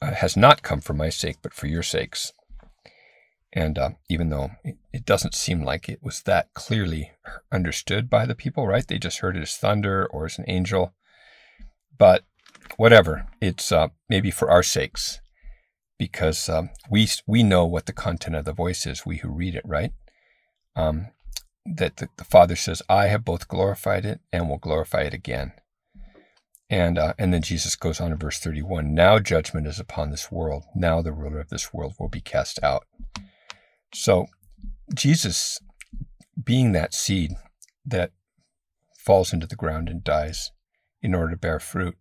uh, 0.00 0.12
has 0.12 0.36
not 0.36 0.62
come 0.62 0.80
for 0.80 0.94
my 0.94 1.08
sake, 1.08 1.36
but 1.42 1.54
for 1.54 1.66
your 1.66 1.82
sakes. 1.82 2.32
And 3.52 3.78
uh, 3.78 3.90
even 4.08 4.30
though 4.30 4.50
it, 4.64 4.76
it, 4.92 5.04
doesn't 5.04 5.34
seem 5.34 5.62
like 5.62 5.88
it 5.88 6.02
was 6.02 6.22
that 6.22 6.52
clearly 6.54 7.12
understood 7.52 8.10
by 8.10 8.26
the 8.26 8.34
people, 8.34 8.66
right? 8.66 8.86
They 8.86 8.98
just 8.98 9.18
heard 9.18 9.36
it 9.36 9.42
as 9.42 9.56
thunder 9.56 10.06
or 10.06 10.26
as 10.26 10.38
an 10.38 10.44
angel. 10.48 10.92
But 11.96 12.24
whatever, 12.76 13.28
it's 13.40 13.70
uh, 13.70 13.88
maybe 14.08 14.32
for 14.32 14.50
our 14.50 14.64
sakes, 14.64 15.20
because 15.98 16.48
um, 16.48 16.70
we 16.90 17.08
we 17.28 17.44
know 17.44 17.64
what 17.64 17.86
the 17.86 17.92
content 17.92 18.34
of 18.34 18.44
the 18.44 18.52
voice 18.52 18.86
is. 18.86 19.06
We 19.06 19.18
who 19.18 19.28
read 19.28 19.54
it, 19.54 19.64
right? 19.64 19.92
Um, 20.74 21.10
that 21.66 21.96
the, 21.96 22.08
the, 22.16 22.24
Father 22.24 22.56
says, 22.56 22.82
"I 22.88 23.06
have 23.06 23.24
both 23.24 23.48
glorified 23.48 24.04
it 24.04 24.20
and 24.32 24.48
will 24.48 24.58
glorify 24.58 25.02
it 25.02 25.14
again." 25.14 25.52
And 26.70 26.98
uh, 26.98 27.14
and 27.18 27.32
then 27.32 27.42
Jesus 27.42 27.76
goes 27.76 28.00
on 28.00 28.12
in 28.12 28.18
verse 28.18 28.38
thirty-one. 28.38 28.94
Now 28.94 29.18
judgment 29.18 29.66
is 29.66 29.80
upon 29.80 30.10
this 30.10 30.30
world. 30.30 30.64
Now 30.74 31.02
the 31.02 31.12
ruler 31.12 31.40
of 31.40 31.48
this 31.48 31.72
world 31.72 31.94
will 31.98 32.08
be 32.08 32.20
cast 32.20 32.62
out. 32.62 32.84
So, 33.92 34.26
Jesus 34.94 35.60
being 36.42 36.72
that 36.72 36.92
seed 36.92 37.32
that 37.86 38.10
falls 38.98 39.32
into 39.32 39.46
the 39.46 39.56
ground 39.56 39.88
and 39.88 40.02
dies 40.02 40.50
in 41.02 41.14
order 41.14 41.32
to 41.32 41.36
bear 41.36 41.60
fruit, 41.60 41.96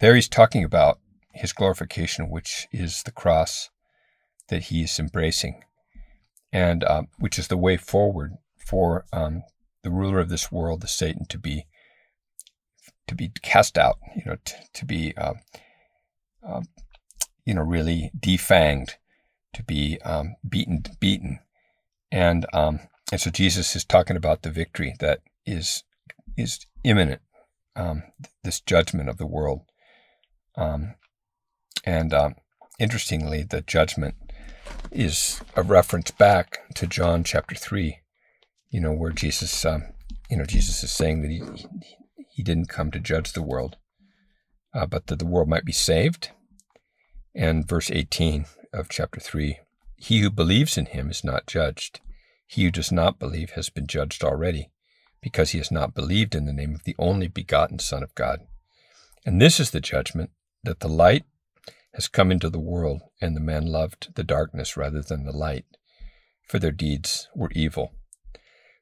there 0.00 0.14
he's 0.14 0.28
talking 0.28 0.62
about 0.62 1.00
his 1.32 1.52
glorification, 1.52 2.30
which 2.30 2.68
is 2.72 3.02
the 3.02 3.12
cross 3.12 3.70
that 4.48 4.64
he 4.64 4.82
is 4.82 4.98
embracing, 4.98 5.62
and 6.52 6.84
uh, 6.84 7.02
which 7.18 7.38
is 7.38 7.48
the 7.48 7.56
way 7.56 7.76
forward 7.76 8.36
for 8.56 9.04
um, 9.12 9.42
the 9.82 9.90
ruler 9.90 10.18
of 10.18 10.28
this 10.28 10.50
world, 10.50 10.80
the 10.80 10.88
Satan, 10.88 11.24
to 11.26 11.38
be 11.38 11.66
to 13.06 13.14
be 13.14 13.30
cast 13.42 13.78
out, 13.78 13.98
you 14.14 14.22
know, 14.26 14.36
to, 14.44 14.54
to 14.74 14.84
be, 14.84 15.16
uh, 15.16 15.32
uh, 16.46 16.60
you 17.46 17.54
know, 17.54 17.62
really 17.62 18.10
defanged 18.18 18.92
to 19.54 19.62
be 19.62 19.98
um, 20.02 20.36
beaten, 20.46 20.82
beaten, 21.00 21.40
and 22.12 22.46
um, 22.52 22.80
and 23.10 23.20
so 23.20 23.30
Jesus 23.30 23.74
is 23.74 23.84
talking 23.84 24.16
about 24.16 24.42
the 24.42 24.50
victory 24.50 24.94
that 25.00 25.20
is 25.46 25.84
is 26.36 26.66
imminent, 26.84 27.22
this 28.44 28.60
judgment 28.60 29.08
of 29.08 29.16
the 29.16 29.26
world, 29.26 29.62
and 30.56 32.12
interestingly, 32.78 33.42
the 33.42 33.62
judgment 33.62 34.16
is 34.90 35.40
a 35.56 35.62
reference 35.62 36.10
back 36.10 36.60
to 36.74 36.86
John 36.86 37.24
chapter 37.24 37.54
three, 37.54 38.00
you 38.70 38.80
know, 38.80 38.92
where 38.92 39.12
Jesus, 39.12 39.64
um, 39.64 39.84
you 40.30 40.36
know, 40.36 40.44
Jesus 40.44 40.82
is 40.82 40.90
saying 40.92 41.22
that 41.22 41.30
he 41.30 41.42
he 42.30 42.42
didn't 42.42 42.68
come 42.68 42.90
to 42.92 43.00
judge 43.00 43.32
the 43.32 43.42
world, 43.42 43.76
uh, 44.74 44.86
but 44.86 45.08
that 45.08 45.18
the 45.18 45.26
world 45.26 45.48
might 45.48 45.64
be 45.64 45.72
saved. 45.72 46.30
And 47.34 47.68
verse 47.68 47.90
18, 47.90 48.46
of 48.72 48.88
chapter 48.88 49.20
3 49.20 49.58
He 49.96 50.20
who 50.20 50.30
believes 50.30 50.76
in 50.76 50.86
him 50.86 51.10
is 51.10 51.24
not 51.24 51.46
judged. 51.46 52.00
He 52.46 52.64
who 52.64 52.70
does 52.70 52.90
not 52.90 53.18
believe 53.18 53.50
has 53.50 53.68
been 53.68 53.86
judged 53.86 54.24
already, 54.24 54.70
because 55.20 55.50
he 55.50 55.58
has 55.58 55.70
not 55.70 55.94
believed 55.94 56.34
in 56.34 56.46
the 56.46 56.52
name 56.52 56.74
of 56.74 56.84
the 56.84 56.96
only 56.98 57.28
begotten 57.28 57.78
Son 57.78 58.02
of 58.02 58.14
God. 58.14 58.40
And 59.26 59.40
this 59.40 59.60
is 59.60 59.70
the 59.70 59.80
judgment 59.80 60.30
that 60.64 60.80
the 60.80 60.88
light 60.88 61.24
has 61.98 62.06
come 62.06 62.30
into 62.30 62.48
the 62.48 62.60
world, 62.60 63.02
and 63.20 63.34
the 63.34 63.40
man 63.40 63.66
loved 63.66 64.14
the 64.14 64.22
darkness 64.22 64.76
rather 64.76 65.02
than 65.02 65.24
the 65.24 65.36
light, 65.36 65.64
for 66.46 66.60
their 66.60 66.70
deeds 66.70 67.28
were 67.34 67.50
evil. 67.56 67.90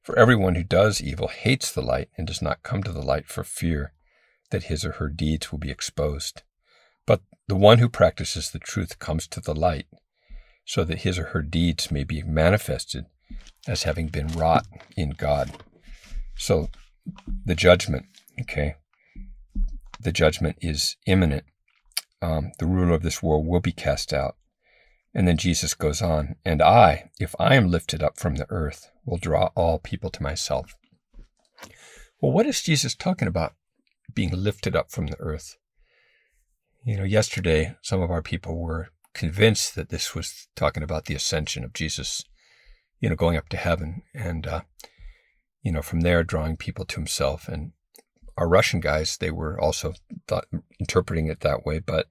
For 0.03 0.19
everyone 0.19 0.55
who 0.55 0.63
does 0.63 1.01
evil 1.01 1.29
hates 1.29 1.73
the 1.73 1.81
light 1.81 2.11
and 2.19 2.27
does 2.27 2.43
not 2.43 2.63
come 2.63 2.83
to 2.83 2.93
the 2.93 3.01
light 3.01 3.27
for 3.27 3.43
fear 3.43 3.95
that 4.51 4.65
his 4.65 4.85
or 4.85 4.93
her 4.93 5.09
deeds 5.09 5.51
will 5.51 5.59
be 5.59 5.71
exposed. 5.71 6.43
But 7.07 7.23
the 7.49 7.57
one 7.57 7.79
who 7.79 7.89
practices 7.89 8.51
the 8.51 8.59
truth 8.59 8.99
comes 8.99 9.27
to 9.29 9.41
the 9.41 9.55
light, 9.55 9.87
so 10.67 10.85
that 10.85 10.99
his 10.99 11.19
or 11.19 11.29
her 11.29 11.41
deeds 11.41 11.91
may 11.91 12.05
be 12.05 12.23
manifested 12.23 13.07
as 13.67 13.85
having 13.85 14.09
been 14.09 14.29
wrought 14.29 14.67
in 14.95 15.13
God. 15.13 15.63
So 16.37 16.69
the 17.47 17.55
judgment, 17.55 18.05
okay, 18.43 18.75
the 19.99 20.13
judgment 20.13 20.59
is 20.61 20.97
imminent. 21.07 21.45
Um, 22.23 22.53
the 22.59 22.67
ruler 22.67 22.95
of 22.95 23.03
this 23.03 23.23
world 23.23 23.47
will 23.47 23.61
be 23.61 23.73
cast 23.73 24.13
out. 24.13 24.37
And 25.15 25.27
then 25.27 25.37
Jesus 25.39 25.75
goes 25.75 26.03
on, 26.03 26.37
and 26.45 26.61
I, 26.61 27.11
if 27.19 27.35
I 27.39 27.55
am 27.55 27.71
lifted 27.71 28.03
up 28.03 28.19
from 28.19 28.35
the 28.35 28.47
earth, 28.51 28.91
will 29.05 29.17
draw 29.17 29.51
all 29.55 29.79
people 29.79 30.11
to 30.11 30.23
myself. 30.23 30.77
Well, 32.21 32.33
what 32.33 32.47
is 32.47 32.63
Jesus 32.63 32.95
talking 32.95 33.29
about 33.29 33.55
being 34.13 34.31
lifted 34.33 34.77
up 34.77 34.91
from 34.91 35.07
the 35.07 35.19
earth? 35.21 35.57
You 36.85 36.99
know, 36.99 37.05
yesterday, 37.05 37.77
some 37.83 38.03
of 38.03 38.11
our 38.11 38.23
people 38.23 38.59
were 38.59 38.89
convinced 39.15 39.75
that 39.75 39.89
this 39.89 40.15
was 40.15 40.49
talking 40.55 40.83
about 40.83 41.07
the 41.07 41.15
ascension 41.15 41.65
of 41.65 41.73
Jesus, 41.73 42.23
you 43.01 43.09
know, 43.09 43.17
going 43.17 43.37
up 43.37 43.49
to 43.49 43.57
heaven 43.57 44.03
and, 44.15 44.47
uh, 44.47 44.61
you 45.63 45.73
know, 45.73 45.83
from 45.83 46.03
there 46.03 46.23
drawing 46.23 46.57
people 46.57 46.85
to 46.85 46.97
himself. 46.97 47.49
And 47.49 47.73
our 48.37 48.49
Russian 48.49 48.81
guys, 48.81 49.17
they 49.17 49.31
were 49.31 49.59
also 49.61 49.95
thought, 50.27 50.47
interpreting 50.79 51.27
it 51.27 51.41
that 51.41 51.65
way. 51.65 51.79
But, 51.79 52.07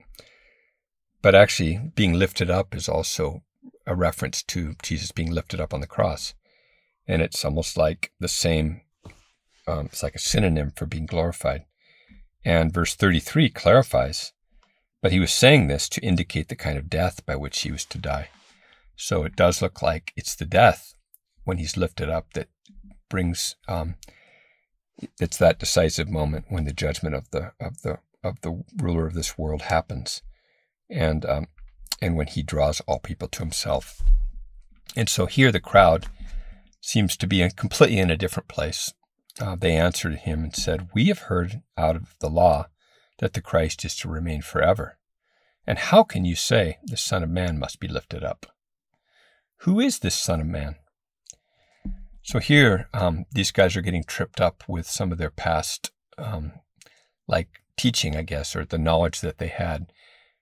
but 1.22 1.36
actually, 1.36 1.91
being 1.96 2.13
lifted 2.13 2.50
up 2.50 2.75
is 2.75 2.89
also 2.89 3.44
a 3.86 3.96
reference 3.96 4.41
to 4.44 4.75
Jesus 4.82 5.12
being 5.12 5.32
lifted 5.32 5.60
up 5.60 5.74
on 5.74 5.82
the 5.82 5.88
cross. 5.88 6.34
And 7.08 7.22
it's 7.22 7.46
almost 7.46 7.77
like 7.77 8.12
the 8.20 8.27
same, 8.27 8.82
um, 9.67 9.86
it's 9.86 10.01
like 10.01 10.15
a 10.15 10.20
synonym 10.20 10.72
for 10.75 10.86
being 10.86 11.05
glorified. 11.05 11.65
And 12.44 12.74
verse 12.74 12.96
33 12.96 13.50
clarifies, 13.50 14.34
but 15.01 15.12
he 15.12 15.20
was 15.20 15.34
saying 15.34 15.67
this 15.67 15.88
to 15.89 16.01
indicate 16.01 16.48
the 16.48 16.55
kind 16.55 16.77
of 16.77 16.89
death 16.89 17.25
by 17.25 17.36
which 17.36 17.62
he 17.62 17.72
was 17.72 17.86
to 17.86 17.98
die. 17.98 18.29
So 18.96 19.24
it 19.24 19.36
does 19.36 19.62
look 19.62 19.82
like 19.82 20.13
it's 20.15 20.36
the 20.36 20.46
death 20.46 20.96
when 21.44 21.58
he's 21.58 21.77
lifted 21.77 22.10
up 22.10 22.34
that 22.34 22.48
brings 23.10 23.55
um, 23.67 23.96
it's 25.20 25.38
that 25.38 25.60
decisive 25.60 26.10
moment 26.10 26.46
when 26.50 26.66
the 26.66 26.74
judgment 26.74 27.16
of 27.16 27.30
the 27.32 27.52
of 27.60 27.82
the 27.82 28.00
of 28.24 28.42
the 28.42 28.64
ruler 28.78 29.06
of 29.06 29.14
this 29.14 29.38
world 29.38 29.64
happens, 29.64 30.22
and 30.90 31.25
um, 31.25 31.48
and 32.02 32.16
when 32.16 32.28
he 32.28 32.42
draws 32.42 32.82
all 32.82 33.00
people 33.00 33.28
to 33.30 33.40
himself. 33.40 34.02
And 34.96 35.10
so 35.10 35.25
here 35.25 35.52
the 35.52 35.60
crowd 35.60 36.08
seems 36.82 37.18
to 37.18 37.28
be 37.28 37.42
in, 37.42 37.52
completely 37.52 38.00
in 38.00 38.10
a 38.10 38.18
different 38.18 38.48
place. 38.48 38.94
Uh, 39.40 39.56
they 39.56 39.75
answered 39.75 40.16
him 40.20 40.44
and 40.44 40.56
said, 40.56 40.90
"We 40.94 41.06
have 41.06 41.20
heard 41.20 41.62
out 41.78 41.96
of 41.96 42.16
the 42.20 42.30
law 42.30 42.68
that 43.20 43.34
the 43.34 43.42
Christ 43.42 43.84
is 43.84 43.96
to 43.98 44.10
remain 44.10 44.42
forever, 44.42 44.98
and 45.68 45.78
how 45.78 46.04
can 46.04 46.25
you 46.25 46.36
say 46.36 46.78
the 46.84 46.98
Son 46.98 47.24
of 47.24 47.30
Man 47.30 47.60
must 47.60 47.80
be 47.80 47.88
lifted 47.88 48.24
up? 48.24 48.46
Who 49.60 49.80
is 49.80 50.00
this 50.00 50.16
Son 50.16 50.42
of 50.42 50.48
Man?" 50.48 50.78
So 52.25 52.39
here, 52.39 52.89
um, 52.91 53.25
these 53.32 53.51
guys 53.51 53.75
are 53.75 53.82
getting 53.82 54.03
tripped 54.03 54.41
up 54.41 54.63
with 54.67 54.88
some 54.88 55.12
of 55.12 55.20
their 55.20 55.29
past, 55.29 55.91
um, 56.17 56.53
like 57.27 57.62
teaching, 57.77 58.15
I 58.15 58.24
guess, 58.24 58.55
or 58.55 58.65
the 58.65 58.79
knowledge 58.79 59.22
that 59.22 59.38
they 59.38 59.50
had 59.50 59.94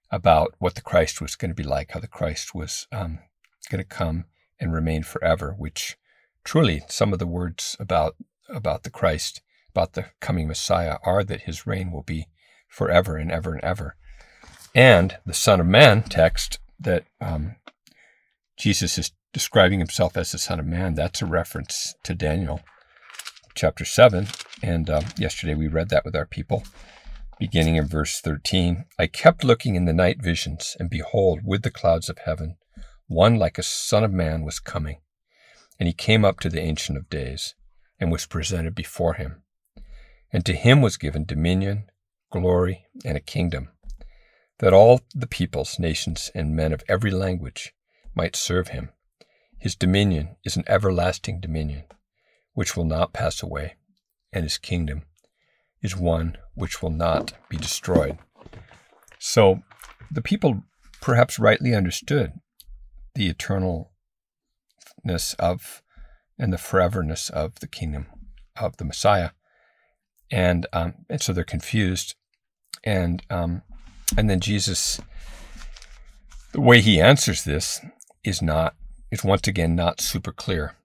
about 0.10 0.56
what 0.60 0.76
the 0.76 0.82
Christ 0.82 1.20
was 1.20 1.36
going 1.36 1.52
to 1.52 1.56
be 1.56 1.68
like, 1.68 1.92
how 1.92 2.00
the 2.00 2.08
Christ 2.08 2.56
was 2.56 2.88
um, 2.94 3.20
going 3.70 3.84
to 3.84 3.88
come 3.88 4.24
and 4.62 4.72
remain 4.72 5.04
forever. 5.04 5.56
Which, 5.58 5.98
truly, 6.46 6.84
some 6.88 7.12
of 7.12 7.20
the 7.20 7.28
words 7.28 7.76
about 7.82 8.16
about 8.48 8.84
the 8.84 8.90
Christ, 8.90 9.42
about 9.72 9.92
the 9.92 10.06
coming 10.22 10.48
Messiah, 10.48 11.00
are 11.06 11.26
that 11.26 11.42
His 11.42 11.68
reign 11.68 11.92
will 11.92 12.04
be 12.04 12.28
forever 12.70 13.18
and 13.18 13.30
ever 13.30 13.56
and 13.56 13.62
ever. 13.62 13.98
And 14.74 15.18
the 15.26 15.34
Son 15.34 15.60
of 15.60 15.68
Man 15.68 16.04
text 16.04 16.60
that 16.80 17.04
um, 17.20 17.58
Jesus 18.56 18.98
is 18.98 19.12
describing 19.34 19.80
himself 19.80 20.16
as 20.16 20.32
the 20.32 20.38
Son 20.38 20.60
of 20.60 20.66
Man, 20.66 20.94
that's 20.94 21.22
a 21.22 21.26
reference 21.26 21.96
to 22.04 22.14
Daniel 22.14 22.62
chapter 23.56 23.84
7. 23.84 24.28
And 24.62 24.90
um, 24.90 25.06
yesterday 25.18 25.56
we 25.56 25.68
read 25.68 25.90
that 25.90 26.06
with 26.06 26.16
our 26.16 26.26
people, 26.26 26.64
beginning 27.40 27.76
in 27.76 27.88
verse 27.88 28.22
13. 28.22 28.86
I 28.98 29.08
kept 29.08 29.44
looking 29.44 29.76
in 29.76 29.86
the 29.86 29.94
night 29.94 30.22
visions, 30.22 30.78
and 30.80 30.90
behold, 30.90 31.42
with 31.44 31.64
the 31.64 31.72
clouds 31.72 32.10
of 32.10 32.20
heaven, 32.20 32.58
one 33.08 33.38
like 33.38 33.58
a 33.58 33.64
Son 33.64 34.04
of 34.04 34.12
Man 34.12 34.44
was 34.44 34.60
coming. 34.60 35.00
And 35.80 35.88
he 35.88 35.94
came 35.94 36.24
up 36.24 36.40
to 36.40 36.50
the 36.50 36.62
Ancient 36.62 36.98
of 36.98 37.10
Days, 37.10 37.56
and 38.00 38.12
was 38.12 38.26
presented 38.26 38.76
before 38.76 39.16
him. 39.16 39.44
And 40.32 40.46
to 40.46 40.54
him 40.54 40.82
was 40.82 40.98
given 40.98 41.26
dominion, 41.26 41.86
glory, 42.32 42.86
and 43.06 43.18
a 43.18 43.22
kingdom, 43.22 43.70
that 44.60 44.74
all 44.74 45.02
the 45.14 45.28
peoples, 45.28 45.80
nations, 45.80 46.32
and 46.34 46.56
men 46.56 46.74
of 46.74 46.84
every 46.88 47.12
language 47.12 47.74
might 48.16 48.36
serve 48.36 48.70
him. 48.70 48.90
His 49.64 49.76
dominion 49.78 50.36
is 50.44 50.58
an 50.58 50.66
everlasting 50.68 51.40
dominion, 51.40 51.86
which 52.54 52.76
will 52.76 52.84
not 52.84 53.14
pass 53.14 53.42
away, 53.42 53.76
and 54.34 54.44
his 54.44 54.58
kingdom 54.58 55.04
is 55.82 55.96
one 55.96 56.38
which 56.54 56.82
will 56.82 56.90
not 56.90 57.32
be 57.48 57.56
destroyed. 57.56 58.18
So 59.20 59.64
the 60.12 60.22
people 60.22 60.64
perhaps 61.00 61.40
rightly 61.40 61.74
understood 61.74 62.34
the 63.16 63.34
eternalness 63.34 63.88
of 65.40 65.82
and 66.38 66.52
the 66.52 66.58
foreverness 66.58 67.30
of 67.30 67.62
the 67.62 67.68
kingdom 67.68 68.08
of 68.60 68.76
the 68.76 68.84
Messiah, 68.84 69.30
and 70.30 70.68
um, 70.74 71.06
and 71.10 71.22
so 71.22 71.32
they're 71.32 71.46
confused, 71.46 72.16
and 72.84 73.24
um, 73.30 73.62
and 74.18 74.30
then 74.30 74.42
Jesus, 74.42 75.00
the 76.52 76.60
way 76.60 76.82
he 76.82 77.00
answers 77.00 77.46
this 77.46 77.80
is 78.26 78.42
not 78.42 78.76
is 79.14 79.24
once 79.24 79.48
again 79.48 79.76
not 79.76 80.02
super 80.02 80.32
clear, 80.32 80.76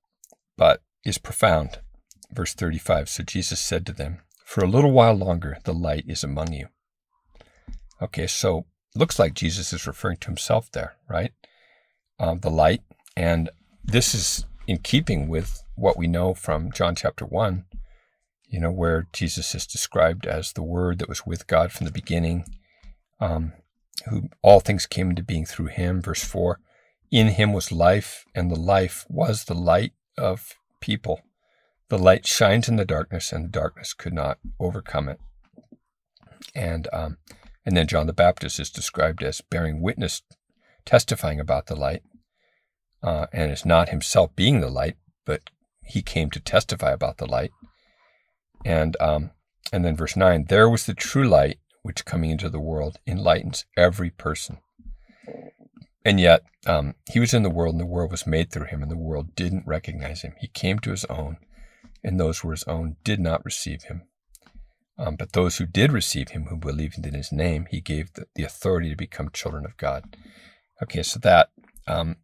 but 0.59 0.83
is 1.03 1.17
profound. 1.17 1.79
Verse 2.31 2.53
35 2.53 3.09
So 3.09 3.23
Jesus 3.23 3.59
said 3.59 3.87
to 3.87 3.93
them, 3.93 4.19
For 4.45 4.63
a 4.63 4.69
little 4.69 4.93
while 4.93 5.15
longer 5.15 5.57
the 5.65 5.73
light 5.73 6.05
is 6.07 6.23
among 6.23 6.53
you. 6.53 6.69
Okay, 8.03 8.27
so 8.27 8.67
looks 8.95 9.19
like 9.19 9.33
Jesus 9.33 9.73
is 9.73 9.87
referring 9.87 10.19
to 10.19 10.27
himself 10.27 10.71
there, 10.73 10.97
right? 11.09 11.33
Um, 12.21 12.41
the 12.41 12.51
light. 12.51 12.83
And 13.17 13.49
this 13.83 14.15
is 14.15 14.45
in 14.67 14.79
keeping 14.79 15.29
with 15.29 15.63
what 15.75 15.97
we 15.97 16.07
know 16.07 16.35
from 16.35 16.71
John 16.71 16.95
chapter 16.95 17.25
1, 17.25 17.65
you 18.47 18.61
know, 18.61 18.71
where 18.71 19.07
Jesus 19.15 19.55
is 19.55 19.67
described 19.67 20.27
as 20.27 20.53
the 20.53 20.63
Word 20.63 20.99
that 20.99 21.09
was 21.09 21.25
with 21.25 21.47
God 21.47 21.73
from 21.73 21.87
the 21.87 21.93
beginning, 21.93 22.45
um, 23.21 23.55
who 24.11 24.29
all 24.43 24.61
things 24.61 24.85
came 24.85 25.09
into 25.09 25.23
being 25.23 25.47
through 25.47 25.67
him. 25.69 26.03
Verse 26.03 26.23
4 26.23 26.61
in 27.11 27.29
him 27.29 27.53
was 27.53 27.73
life, 27.73 28.25
and 28.35 28.51
the 28.51 28.59
life 28.59 29.07
was 29.09 29.45
the 29.45 29.55
light 29.55 29.93
of 30.17 30.55
people. 30.81 31.21
The 31.89 31.99
light 31.99 32.27
shines 32.27 32.69
in 32.69 32.77
the 32.77 32.85
darkness, 32.85 33.33
and 33.33 33.45
the 33.47 33.49
darkness 33.49 33.95
could 33.95 34.13
not 34.13 34.39
overcome 34.61 35.09
it. 35.09 35.19
And 36.55 36.89
um, 36.93 37.19
and 37.65 37.77
then 37.77 37.87
John 37.87 38.07
the 38.07 38.13
Baptist 38.13 38.61
is 38.61 38.71
described 38.71 39.23
as 39.23 39.41
bearing 39.41 39.83
witness, 39.83 40.23
testifying 40.85 41.41
about 41.41 41.67
the 41.67 41.77
light, 41.77 42.03
uh, 43.03 43.27
and 43.33 43.51
is 43.51 43.65
not 43.65 43.89
himself 43.89 44.35
being 44.37 44.61
the 44.61 44.71
light, 44.71 44.97
but 45.25 45.51
he 45.83 46.03
came 46.03 46.31
to 46.31 46.41
testify 46.41 46.93
about 46.93 47.19
the 47.19 47.27
light. 47.27 47.51
And 48.65 48.97
um, 49.01 49.31
and 49.73 49.85
then 49.85 49.97
verse 49.97 50.17
nine, 50.17 50.47
there 50.49 50.69
was 50.69 50.87
the 50.87 50.95
true 50.95 51.29
light 51.29 51.59
which 51.83 52.05
coming 52.05 52.31
into 52.31 52.49
the 52.49 52.61
world 52.61 52.99
enlightens 53.07 53.65
every 53.77 54.11
person. 54.11 54.59
And 56.05 56.21
yet, 56.21 56.43
um, 56.67 56.95
he 57.11 57.21
was 57.21 57.35
in 57.35 57.43
the 57.43 57.51
world, 57.51 57.75
and 57.75 57.81
the 57.81 57.87
world 57.87 58.11
was 58.11 58.27
made 58.27 58.51
through 58.51 58.67
him, 58.67 58.83
and 58.83 58.91
the 58.91 58.97
world 58.97 59.35
didn't 59.35 59.67
recognize 59.67 60.23
him. 60.23 60.35
He 60.39 60.49
came 60.49 60.79
to 60.81 60.91
his 60.91 61.05
own, 61.07 61.39
and 62.03 62.19
those 62.19 62.39
who 62.39 62.49
were 62.49 62.55
his 62.55 62.65
own 62.65 62.97
did 63.05 63.21
not 63.21 63.45
receive 63.45 63.85
him. 63.85 64.03
Um, 64.99 65.17
but 65.17 65.33
those 65.33 65.59
who 65.59 65.67
did 65.67 65.93
receive 65.93 66.31
him, 66.31 66.47
who 66.47 66.57
believed 66.57 67.05
in 67.05 67.15
his 67.15 67.31
name, 67.31 67.67
he 67.71 67.81
gave 67.81 68.13
the, 68.15 68.27
the 68.35 68.43
authority 68.43 68.91
to 68.91 68.97
become 68.97 69.31
children 69.33 69.65
of 69.65 69.77
God. 69.77 70.17
Okay, 70.83 71.03
so 71.03 71.21
that 71.21 71.51
um, 71.87 72.17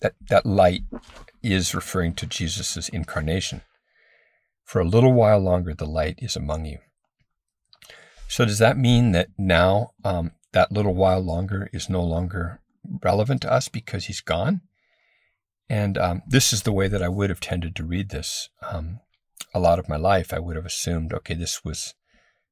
that 0.00 0.14
that 0.28 0.46
light 0.46 0.82
is 1.42 1.74
referring 1.74 2.14
to 2.14 2.26
Jesus' 2.26 2.88
incarnation. 2.88 3.62
For 4.64 4.80
a 4.80 4.88
little 4.88 5.12
while 5.12 5.40
longer, 5.40 5.74
the 5.74 5.86
light 5.86 6.18
is 6.18 6.36
among 6.36 6.66
you. 6.66 6.78
So 8.28 8.44
does 8.44 8.58
that 8.58 8.78
mean 8.78 9.12
that 9.12 9.28
now 9.36 9.92
um, 10.04 10.32
that 10.52 10.72
little 10.72 10.94
while 10.94 11.20
longer 11.20 11.68
is 11.72 11.90
no 11.90 12.02
longer 12.02 12.61
relevant 13.02 13.42
to 13.42 13.52
us 13.52 13.68
because 13.68 14.06
he's 14.06 14.20
gone. 14.20 14.62
And 15.68 15.96
um, 15.96 16.22
this 16.26 16.52
is 16.52 16.62
the 16.62 16.72
way 16.72 16.88
that 16.88 17.02
I 17.02 17.08
would 17.08 17.30
have 17.30 17.40
tended 17.40 17.74
to 17.76 17.84
read 17.84 18.10
this. 18.10 18.50
Um, 18.70 19.00
a 19.54 19.60
lot 19.60 19.78
of 19.78 19.88
my 19.88 19.96
life, 19.96 20.32
I 20.32 20.38
would 20.38 20.56
have 20.56 20.66
assumed, 20.66 21.12
okay, 21.12 21.34
this 21.34 21.64
was 21.64 21.94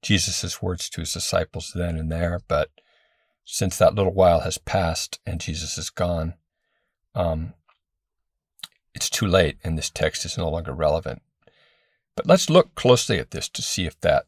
Jesus' 0.03 0.63
words 0.63 0.89
to 0.91 1.01
his 1.01 1.13
disciples 1.13 1.73
then 1.75 1.97
and 1.97 2.11
there. 2.11 2.41
But 2.49 2.71
since 3.45 3.77
that 3.79 3.95
little 3.95 4.15
while 4.15 4.41
has 4.41 4.59
passed 4.59 5.19
and 5.27 5.41
Jesus 5.41 5.77
is 5.77 5.91
gone, 5.91 6.35
um, 7.15 7.55
it's 8.95 9.11
too 9.11 9.27
late 9.27 9.59
and 9.65 9.77
this 9.77 9.91
text 9.91 10.25
is 10.25 10.39
no 10.39 10.49
longer 10.49 10.73
relevant. 10.73 11.23
But 12.17 12.27
let's 12.27 12.51
look 12.51 12.75
closely 12.75 13.19
at 13.19 13.31
this 13.31 13.49
to 13.51 13.63
see 13.63 13.87
if 13.87 14.01
that, 14.01 14.27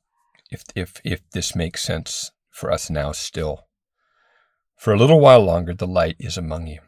if, 0.50 0.64
if, 0.74 0.94
if 1.04 1.28
this 1.30 1.54
makes 1.54 1.82
sense 1.82 2.30
for 2.50 2.70
us 2.70 2.90
now 2.90 3.12
still. 3.12 3.66
For 4.82 4.92
a 4.92 4.98
little 4.98 5.20
while 5.20 5.44
longer 5.44 5.74
the 5.74 5.86
light 5.86 6.16
is 6.18 6.36
among 6.36 6.66
you. 6.66 6.80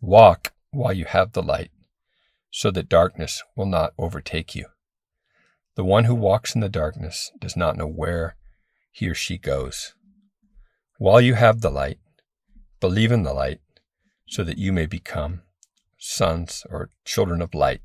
Walk 0.00 0.52
while 0.72 0.92
you 0.92 1.04
have 1.04 1.30
the 1.30 1.42
light, 1.42 1.70
so 2.50 2.72
that 2.72 2.88
darkness 2.88 3.44
will 3.54 3.66
not 3.66 3.92
overtake 3.96 4.56
you. 4.56 4.66
The 5.76 5.84
one 5.84 6.06
who 6.06 6.16
walks 6.16 6.56
in 6.56 6.62
the 6.62 6.68
darkness 6.68 7.30
does 7.38 7.56
not 7.56 7.76
know 7.76 7.86
where 7.86 8.34
he 8.90 9.08
or 9.08 9.14
she 9.14 9.38
goes. 9.38 9.94
While 10.98 11.20
you 11.20 11.34
have 11.34 11.60
the 11.60 11.70
light, 11.70 12.00
believe 12.80 13.12
in 13.12 13.22
the 13.22 13.32
light, 13.32 13.60
so 14.26 14.42
that 14.42 14.58
you 14.58 14.72
may 14.72 14.86
become 14.86 15.42
sons 15.98 16.66
or 16.70 16.90
children 17.04 17.40
of 17.40 17.54
light. 17.54 17.82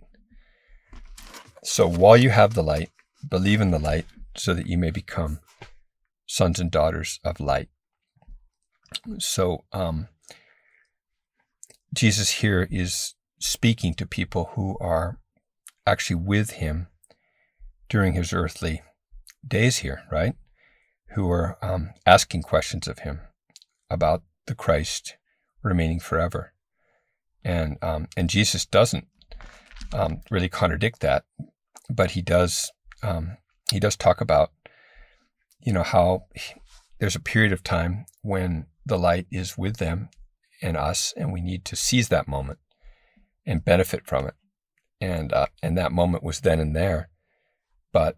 So 1.64 1.88
while 1.88 2.18
you 2.18 2.32
have 2.32 2.56
the 2.56 2.64
light, 2.64 2.90
believe 3.30 3.62
in 3.62 3.70
the 3.70 3.78
light, 3.78 4.08
so 4.36 4.56
that 4.56 4.66
you 4.66 4.80
may 4.80 4.90
become 4.90 5.42
sons 6.26 6.60
and 6.60 6.72
daughters 6.72 7.20
of 7.24 7.40
light. 7.40 7.70
So 9.20 9.66
um, 9.74 10.08
Jesus 11.94 12.30
here 12.30 12.68
is 12.72 13.16
speaking 13.40 13.94
to 13.96 14.06
people 14.06 14.52
who 14.54 14.78
are 14.80 15.20
actually 15.86 16.16
with 16.16 16.52
him 16.52 16.88
during 17.90 18.14
his 18.14 18.34
earthly 18.34 18.82
days 19.48 19.78
here, 19.78 20.04
right? 20.12 20.36
Who 21.16 21.30
are 21.32 21.58
um, 21.62 21.92
asking 22.06 22.44
questions 22.44 22.88
of 22.88 23.00
him 23.00 23.22
about 23.90 24.24
the 24.46 24.56
Christ 24.56 25.18
remaining 25.64 26.00
forever. 26.00 26.54
and 27.44 27.78
um, 27.82 28.08
and 28.18 28.30
Jesus 28.30 28.66
doesn't 28.66 29.08
um, 29.94 30.22
really 30.30 30.50
contradict 30.50 31.00
that, 31.02 31.24
but 31.90 32.12
he 32.12 32.22
does 32.22 32.72
um, 33.04 33.38
he 33.72 33.80
does 33.80 33.96
talk 33.96 34.22
about 34.22 34.52
you 35.60 35.72
know 35.74 35.84
how 35.84 36.26
he, 36.36 36.56
there's 37.00 37.16
a 37.16 37.22
period 37.22 37.54
of 37.54 37.64
time 37.64 38.06
when 38.22 38.66
the 38.88 38.98
light 38.98 39.28
is 39.32 39.58
with 39.58 39.78
them 39.78 40.10
and 40.62 40.76
us, 40.76 41.14
and 41.16 41.32
we 41.32 41.42
need 41.42 41.66
to 41.66 41.76
seize 41.76 42.10
that 42.10 42.28
moment 42.28 42.60
and 43.46 43.64
benefit 43.64 44.06
from 44.06 44.28
it, 44.28 44.34
and 45.00 45.32
uh, 45.32 45.48
and 45.62 45.78
that 45.78 45.92
moment 45.92 46.24
was 46.24 46.42
then 46.42 46.60
and 46.60 46.76
there, 46.76 47.10
but 47.92 48.18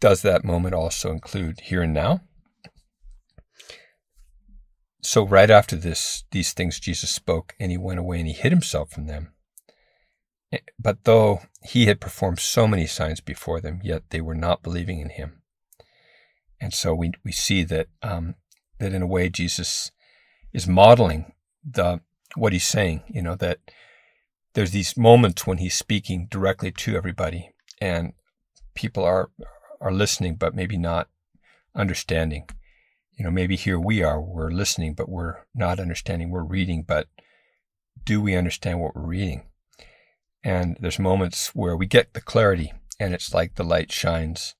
does 0.00 0.22
that 0.22 0.44
moment 0.44 0.74
also 0.74 1.10
include 1.10 1.60
here 1.60 1.82
and 1.82 1.94
now? 1.94 2.20
So 5.02 5.24
right 5.24 5.50
after 5.50 5.76
this, 5.76 6.24
these 6.32 6.52
things 6.52 6.80
Jesus 6.80 7.10
spoke, 7.10 7.54
and 7.60 7.70
he 7.70 7.78
went 7.78 8.00
away 8.00 8.18
and 8.18 8.26
he 8.26 8.32
hid 8.32 8.50
himself 8.50 8.90
from 8.90 9.06
them. 9.06 9.32
Eh, 10.52 10.58
but 10.78 11.04
though 11.04 11.42
he 11.62 11.86
had 11.86 12.00
performed 12.00 12.40
so 12.40 12.66
many 12.66 12.86
signs 12.86 13.20
before 13.20 13.60
them, 13.60 13.80
yet 13.82 14.10
they 14.10 14.20
were 14.20 14.34
not 14.34 14.62
believing 14.62 15.00
in 15.00 15.10
him. 15.10 15.42
And 16.60 16.74
so 16.74 16.94
we 16.94 17.12
we 17.24 17.32
see 17.32 17.62
that 17.64 17.88
um, 18.02 18.34
that 18.78 18.92
in 18.92 19.02
a 19.02 19.06
way 19.06 19.28
Jesus 19.28 19.90
is 20.52 20.66
modeling 20.66 21.32
the 21.64 22.00
what 22.34 22.52
he's 22.52 22.66
saying. 22.66 23.02
You 23.08 23.22
know 23.22 23.36
that 23.36 23.58
there's 24.54 24.72
these 24.72 24.96
moments 24.96 25.46
when 25.46 25.58
he's 25.58 25.74
speaking 25.74 26.28
directly 26.30 26.72
to 26.72 26.96
everybody, 26.96 27.50
and 27.80 28.12
people 28.74 29.04
are 29.04 29.30
are 29.80 29.92
listening, 29.92 30.36
but 30.36 30.54
maybe 30.54 30.76
not 30.76 31.08
understanding 31.74 32.46
you 33.16 33.24
know, 33.24 33.30
maybe 33.30 33.56
here 33.56 33.80
we 33.80 34.02
are, 34.02 34.20
we're 34.20 34.50
listening, 34.50 34.92
but 34.92 35.08
we're 35.08 35.38
not 35.54 35.80
understanding. 35.80 36.30
We're 36.30 36.44
reading, 36.44 36.84
but 36.86 37.08
do 38.04 38.20
we 38.20 38.36
understand 38.36 38.80
what 38.80 38.94
we're 38.94 39.06
reading? 39.06 39.44
And 40.44 40.76
there's 40.80 40.98
moments 40.98 41.54
where 41.54 41.76
we 41.76 41.86
get 41.86 42.12
the 42.12 42.20
clarity 42.20 42.72
and 43.00 43.14
it's 43.14 43.32
like 43.32 43.54
the 43.54 43.64
light 43.64 43.90
shines 43.90 44.54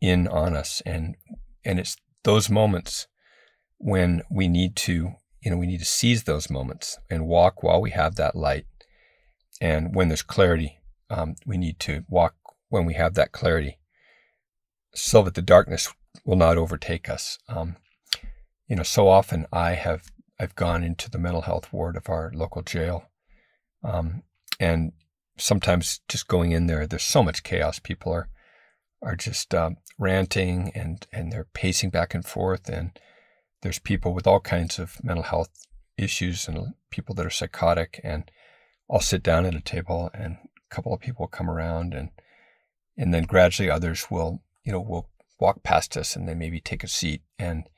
in 0.00 0.26
on 0.26 0.56
us. 0.56 0.82
And, 0.84 1.16
and 1.64 1.78
it's 1.78 1.96
those 2.24 2.50
moments 2.50 3.06
when 3.78 4.22
we 4.30 4.48
need 4.48 4.76
to, 4.76 5.14
you 5.42 5.50
know, 5.50 5.56
we 5.56 5.66
need 5.66 5.80
to 5.80 5.84
seize 5.84 6.24
those 6.24 6.50
moments 6.50 6.98
and 7.10 7.26
walk 7.26 7.62
while 7.62 7.80
we 7.80 7.90
have 7.90 8.16
that 8.16 8.36
light. 8.36 8.66
And 9.60 9.94
when 9.94 10.08
there's 10.08 10.22
clarity, 10.22 10.78
um, 11.10 11.36
we 11.46 11.58
need 11.58 11.78
to 11.80 12.04
walk 12.08 12.34
when 12.68 12.84
we 12.84 12.94
have 12.94 13.14
that 13.14 13.32
clarity 13.32 13.78
so 14.94 15.22
that 15.22 15.34
the 15.34 15.42
darkness 15.42 15.92
will 16.24 16.36
not 16.36 16.56
overtake 16.56 17.08
us. 17.08 17.38
Um, 17.48 17.76
you 18.68 18.76
know, 18.76 18.82
so 18.82 19.08
often 19.08 19.46
I 19.52 19.72
have 19.72 20.10
I've 20.38 20.56
gone 20.56 20.82
into 20.82 21.10
the 21.10 21.18
mental 21.18 21.42
health 21.42 21.72
ward 21.72 21.96
of 21.96 22.08
our 22.08 22.32
local 22.34 22.62
jail, 22.62 23.04
um, 23.84 24.22
and 24.58 24.92
sometimes 25.36 26.00
just 26.08 26.26
going 26.28 26.52
in 26.52 26.66
there, 26.66 26.86
there's 26.86 27.04
so 27.04 27.22
much 27.22 27.42
chaos. 27.42 27.78
People 27.78 28.12
are 28.12 28.28
are 29.02 29.16
just 29.16 29.54
um, 29.54 29.76
ranting 29.98 30.72
and 30.74 31.06
and 31.12 31.30
they're 31.30 31.48
pacing 31.52 31.90
back 31.90 32.14
and 32.14 32.24
forth, 32.24 32.68
and 32.68 32.98
there's 33.64 33.80
people 33.80 34.14
with 34.14 34.28
all 34.28 34.38
kinds 34.38 34.78
of 34.78 35.02
mental 35.02 35.24
health 35.24 35.66
issues 35.98 36.46
and 36.46 36.74
people 36.90 37.16
that 37.16 37.26
are 37.26 37.30
psychotic. 37.30 38.00
And 38.04 38.30
I'll 38.88 39.00
sit 39.00 39.24
down 39.24 39.46
at 39.46 39.56
a 39.56 39.60
table, 39.60 40.10
and 40.14 40.36
a 40.70 40.74
couple 40.74 40.94
of 40.94 41.00
people 41.00 41.26
come 41.26 41.50
around, 41.50 41.94
and 41.94 42.10
and 42.96 43.12
then 43.12 43.24
gradually 43.24 43.68
others 43.68 44.06
will 44.08 44.42
you 44.64 44.70
know 44.70 44.80
will 44.80 45.08
walk 45.40 45.64
past 45.64 45.96
us 45.96 46.14
and 46.14 46.28
then 46.28 46.38
maybe 46.38 46.60
take 46.60 46.84
a 46.84 46.88
seat 46.88 47.20
and 47.40 47.68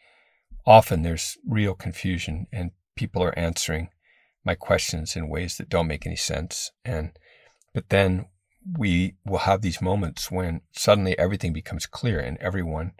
often 0.67 1.03
there's 1.03 1.39
real 1.49 1.75
confusion 1.75 2.47
and 2.53 2.71
people 2.97 3.23
are 3.23 3.39
answering 3.39 3.89
my 4.45 4.55
questions 4.55 5.17
in 5.17 5.29
ways 5.29 5.57
that 5.57 5.69
don't 5.69 5.87
make 5.87 6.07
any 6.07 6.17
sense. 6.17 6.71
And, 6.85 7.17
but 7.73 7.89
then 7.89 8.27
we 8.79 9.15
will 9.25 9.39
have 9.39 9.63
these 9.63 9.81
moments 9.81 10.31
when 10.31 10.63
suddenly 10.73 11.19
everything 11.19 11.53
becomes 11.53 11.87
clear 11.87 12.19
and 12.19 12.37
everyone, 12.39 12.93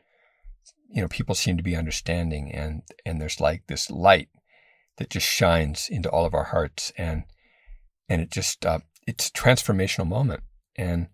you 0.89 1.03
know, 1.03 1.09
people 1.09 1.35
seem 1.35 1.57
to 1.57 1.63
be 1.63 1.77
understanding 1.77 2.53
and, 2.53 2.83
and 3.05 3.21
there's 3.21 3.41
like 3.41 3.67
this 3.67 3.91
light 3.91 4.29
that 4.99 5.11
just 5.11 5.27
shines 5.27 5.89
into 5.91 6.11
all 6.11 6.25
of 6.25 6.35
our 6.35 6.45
hearts 6.45 6.93
and, 6.97 7.25
and 8.09 8.23
it 8.23 8.31
just, 8.31 8.65
uh, 8.65 8.79
it's 9.07 9.29
a 9.29 9.33
transformational 9.33 10.07
moment. 10.07 10.43
And, 10.77 11.09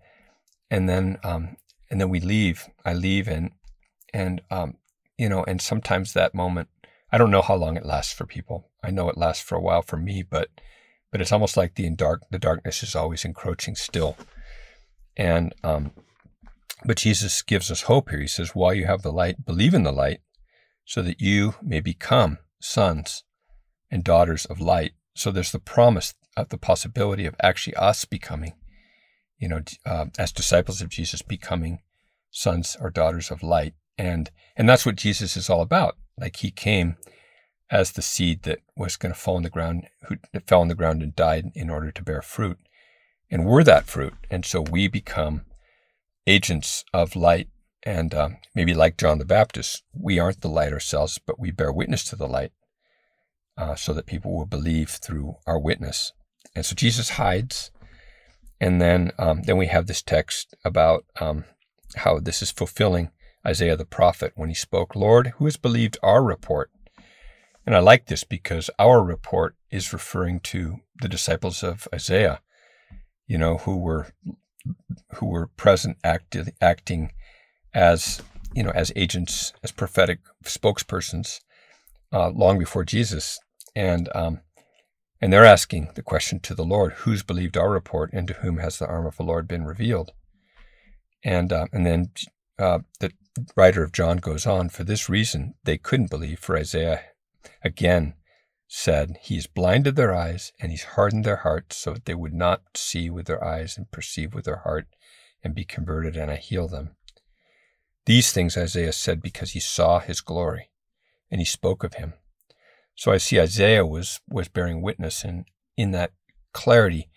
and 0.70 0.88
then, 0.88 1.18
um, 1.24 1.56
and 1.90 2.00
then 2.00 2.08
we 2.08 2.20
leave, 2.20 2.68
I 2.85 2.94
leave 2.94 3.28
and, 3.28 3.50
and, 4.12 4.40
um, 4.50 4.76
you 5.18 5.28
know, 5.28 5.44
and 5.44 5.61
sometimes 5.61 6.12
that 6.12 6.35
moment, 6.35 6.68
I 7.12 7.18
don't 7.18 7.30
know 7.30 7.42
how 7.42 7.54
long 7.54 7.76
it 7.76 7.85
lasts 7.85 8.12
for 8.12 8.26
people. 8.26 8.70
I 8.82 8.90
know 8.90 9.08
it 9.08 9.18
lasts 9.18 9.44
for 9.44 9.54
a 9.54 9.61
while 9.61 9.82
for 9.82 9.96
me, 9.96 10.22
but 10.22 10.48
but 11.11 11.20
it's 11.20 11.30
almost 11.30 11.58
like 11.58 11.74
the 11.74 11.88
dark 11.90 12.22
the 12.30 12.38
darkness 12.38 12.82
is 12.82 12.96
always 12.96 13.24
encroaching 13.24 13.74
still. 13.74 14.16
And 15.16 15.54
um, 15.62 15.92
but 16.85 16.99
Jesus 16.99 17.42
gives 17.42 17.71
us 17.71 17.83
hope 17.83 18.11
here. 18.11 18.21
He 18.21 18.27
says, 18.27 18.55
"While 18.55 18.75
you 18.75 18.87
have 18.87 19.03
the 19.03 19.12
light, 19.12 19.45
believe 19.45 19.75
in 19.75 19.83
the 19.83 19.92
light, 19.92 20.21
so 20.85 21.03
that 21.03 21.21
you 21.21 21.55
may 21.62 21.81
become 21.81 22.38
sons 22.61 23.25
and 23.90 24.05
daughters 24.05 24.47
of 24.47 24.61
light." 24.61 24.92
So 25.14 25.31
there's 25.31 25.53
the 25.53 25.59
promise 25.59 26.14
of 26.37 26.49
the 26.49 26.59
possibility 26.59 27.27
of 27.27 27.37
actually 27.42 27.77
us 27.77 28.05
becoming, 28.05 28.55
you 29.38 29.49
know, 29.49 29.62
uh, 29.85 30.07
as 30.18 30.33
disciples 30.33 30.81
of 30.81 30.88
Jesus, 30.88 31.23
becoming 31.23 31.83
sons 32.31 32.77
or 32.81 32.90
daughters 32.90 33.31
of 33.31 33.42
light. 33.42 33.75
And 33.99 34.31
and 34.57 34.68
that's 34.68 34.87
what 34.87 34.97
Jesus 34.97 35.37
is 35.37 35.51
all 35.51 35.61
about. 35.61 35.97
Like 36.18 36.37
he 36.37 36.51
came 36.51 36.97
as 37.71 37.92
the 37.92 38.03
seed 38.03 38.42
that 38.42 38.61
was 38.77 38.97
going 38.97 39.14
to 39.14 39.18
fall 39.18 39.37
on 39.37 39.42
the 39.42 39.51
ground, 39.51 39.88
who 40.03 40.16
fell 40.47 40.61
on 40.61 40.68
the 40.68 40.75
ground 40.75 41.03
and 41.03 41.16
died 41.16 41.51
in 41.55 41.71
order 41.71 41.90
to 41.90 42.03
bear 42.03 42.23
fruit. 42.23 42.59
And 43.31 43.47
we're 43.47 43.64
that 43.64 43.87
fruit. 43.87 44.14
And 44.31 44.45
so 44.45 44.61
we 44.61 44.88
become 44.88 45.47
agents 46.26 46.85
of 46.92 47.16
light. 47.16 47.48
And 47.85 48.14
um, 48.14 48.37
maybe 48.54 48.74
like 48.74 48.96
John 48.96 49.18
the 49.18 49.24
Baptist, 49.24 49.82
we 49.92 50.18
aren't 50.18 50.40
the 50.40 50.48
light 50.48 50.72
ourselves, 50.72 51.18
but 51.24 51.40
we 51.40 51.50
bear 51.50 51.72
witness 51.72 52.04
to 52.04 52.16
the 52.16 52.28
light 52.28 52.52
uh, 53.56 53.74
so 53.74 53.92
that 53.92 54.06
people 54.06 54.37
will 54.37 54.46
believe 54.46 54.90
through 54.90 55.37
our 55.46 55.58
witness. 55.58 56.12
And 56.54 56.64
so 56.64 56.74
Jesus 56.74 57.11
hides. 57.11 57.70
And 58.61 58.80
then, 58.80 59.11
um, 59.18 59.42
then 59.42 59.56
we 59.56 59.66
have 59.66 59.87
this 59.87 60.02
text 60.02 60.54
about 60.64 61.04
um, 61.20 61.44
how 61.96 62.20
this 62.20 62.42
is 62.42 62.52
fulfilling 62.52 63.11
Isaiah 63.44 63.76
the 63.76 63.85
prophet 63.85 64.32
when 64.37 64.48
he 64.48 64.54
spoke, 64.54 64.94
Lord, 64.94 65.35
who 65.37 65.46
has 65.46 65.56
believed 65.56 65.98
our 66.02 66.22
report? 66.22 66.70
And 67.66 67.74
I 67.74 67.80
like 67.80 68.06
this 68.06 68.24
because 68.24 68.70
our 68.78 69.02
report 69.02 69.56
is 69.70 69.92
referring 69.92 70.40
to 70.40 70.76
the 71.00 71.08
disciples 71.08 71.62
of 71.62 71.88
Isaiah, 71.92 72.40
you 73.26 73.38
know, 73.38 73.58
who 73.58 73.78
were 73.78 74.12
who 75.14 75.27
were 75.27 75.46
present 75.46 75.96
acti- 76.05 76.53
acting 76.61 77.12
as 77.75 78.20
you 78.55 78.62
know 78.62 78.72
as 78.75 78.92
agents, 78.96 79.53
as 79.62 79.72
prophetic 79.72 80.20
spokespersons 80.44 81.40
uh, 82.12 82.31
long 82.31 82.59
before 82.59 82.85
Jesus, 82.85 83.38
and 83.75 84.09
um, 84.14 84.40
and 85.20 85.33
they're 85.33 85.44
asking 85.44 85.90
the 85.94 86.03
question 86.03 86.40
to 86.40 86.55
the 86.55 86.64
Lord, 86.64 86.92
who's 86.92 87.22
believed 87.22 87.57
our 87.57 87.70
report, 87.70 88.11
and 88.12 88.27
to 88.29 88.35
whom 88.35 88.59
has 88.59 88.79
the 88.79 88.87
arm 88.87 89.07
of 89.07 89.16
the 89.16 89.22
Lord 89.22 89.46
been 89.48 89.64
revealed? 89.64 90.12
And 91.25 91.53
uh, 91.53 91.66
and 91.72 91.87
then 91.87 92.11
uh, 92.59 92.81
the 93.01 93.12
writer 93.57 93.83
of 93.83 93.92
John 93.92 94.18
goes 94.18 94.46
on, 94.46 94.68
for 94.68 94.85
this 94.85 95.09
reason 95.09 95.55
they 95.64 95.79
couldn't 95.79 96.11
believe, 96.11 96.38
for 96.38 96.57
Isaiah 96.57 97.03
again 97.64 98.14
said, 98.74 99.18
He 99.20 99.35
has 99.35 99.46
blinded 99.46 99.96
their 99.96 100.14
eyes 100.14 100.50
and 100.58 100.70
he's 100.70 100.85
hardened 100.85 101.26
their 101.26 101.37
hearts 101.37 101.76
so 101.76 101.92
that 101.92 102.06
they 102.06 102.14
would 102.14 102.32
not 102.32 102.62
see 102.74 103.11
with 103.11 103.26
their 103.26 103.44
eyes 103.44 103.76
and 103.76 103.90
perceive 103.90 104.32
with 104.32 104.46
their 104.46 104.62
heart 104.64 104.87
and 105.44 105.54
be 105.54 105.64
converted, 105.64 106.16
and 106.16 106.30
I 106.30 106.37
heal 106.37 106.68
them. 106.68 106.96
These 108.06 108.32
things 108.32 108.56
Isaiah 108.56 108.94
said 108.94 109.20
because 109.20 109.50
he 109.50 109.61
saw 109.61 109.98
his 109.98 110.22
glory 110.22 110.70
and 111.30 111.38
he 111.38 111.44
spoke 111.44 111.85
of 111.85 111.94
him. 111.94 112.14
So 112.94 113.12
I 113.12 113.18
see 113.18 113.38
Isaiah 113.38 113.85
was, 113.85 114.20
was 114.26 114.48
bearing 114.48 114.80
witness 114.80 115.22
in, 115.22 115.44
in 115.76 115.90
that 115.90 116.12
clarity 116.54 117.11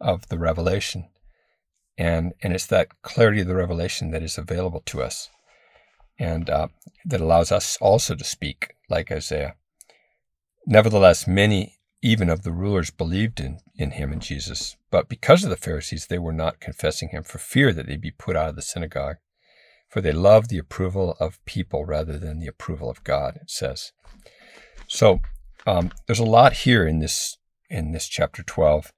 of 0.00 0.28
the 0.28 0.38
revelation. 0.38 1.10
And, 1.98 2.32
and 2.42 2.54
it's 2.54 2.66
that 2.68 3.02
clarity 3.02 3.42
of 3.42 3.48
the 3.48 3.54
revelation 3.54 4.12
that 4.12 4.22
is 4.22 4.38
available 4.38 4.80
to 4.86 5.02
us 5.02 5.28
and 6.18 6.48
uh, 6.48 6.68
that 7.04 7.20
allows 7.20 7.52
us 7.52 7.76
also 7.82 8.14
to 8.14 8.24
speak 8.24 8.76
like 8.88 9.12
Isaiah. 9.12 9.56
Nevertheless, 10.66 11.26
many 11.26 11.78
even 12.02 12.28
of 12.28 12.42
the 12.42 12.52
rulers 12.52 12.90
believed 12.90 13.40
in, 13.40 13.60
in 13.76 13.92
him 13.92 14.12
and 14.12 14.20
Jesus, 14.20 14.76
but 14.90 15.08
because 15.08 15.44
of 15.44 15.50
the 15.50 15.56
Pharisees, 15.56 16.06
they 16.06 16.18
were 16.18 16.32
not 16.32 16.60
confessing 16.60 17.10
him 17.10 17.22
for 17.22 17.38
fear 17.38 17.72
that 17.72 17.86
they'd 17.86 18.00
be 18.00 18.10
put 18.10 18.36
out 18.36 18.48
of 18.48 18.56
the 18.56 18.62
synagogue. 18.62 19.16
For 19.88 20.00
they 20.00 20.12
loved 20.12 20.48
the 20.48 20.58
approval 20.58 21.16
of 21.20 21.44
people 21.44 21.84
rather 21.84 22.18
than 22.18 22.38
the 22.38 22.46
approval 22.46 22.88
of 22.88 23.04
God, 23.04 23.36
it 23.36 23.50
says. 23.50 23.92
So 24.86 25.20
um, 25.66 25.92
there's 26.06 26.18
a 26.18 26.24
lot 26.24 26.54
here 26.54 26.86
in 26.86 26.98
this 26.98 27.36
in 27.68 27.92
this 27.92 28.08
chapter 28.08 28.42
12 28.42 28.92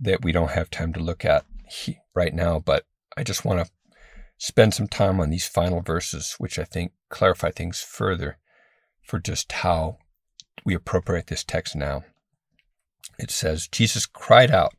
that 0.00 0.22
we 0.24 0.32
don't 0.32 0.50
have 0.50 0.70
time 0.70 0.92
to 0.92 1.00
look 1.00 1.24
at 1.24 1.44
he, 1.68 1.98
right 2.14 2.34
now, 2.34 2.58
but 2.58 2.84
I 3.16 3.22
just 3.22 3.44
want 3.44 3.64
to 3.64 3.72
spend 4.38 4.74
some 4.74 4.88
time 4.88 5.20
on 5.20 5.30
these 5.30 5.46
final 5.46 5.80
verses, 5.80 6.34
which 6.38 6.58
I 6.58 6.64
think 6.64 6.92
clarify 7.08 7.50
things 7.50 7.80
further 7.80 8.38
for 9.02 9.20
just 9.20 9.52
how 9.52 9.98
we 10.64 10.74
appropriate 10.74 11.26
this 11.28 11.44
text 11.44 11.76
now. 11.76 12.04
it 13.18 13.30
says 13.30 13.68
Jesus 13.68 14.06
cried 14.06 14.50
out. 14.50 14.74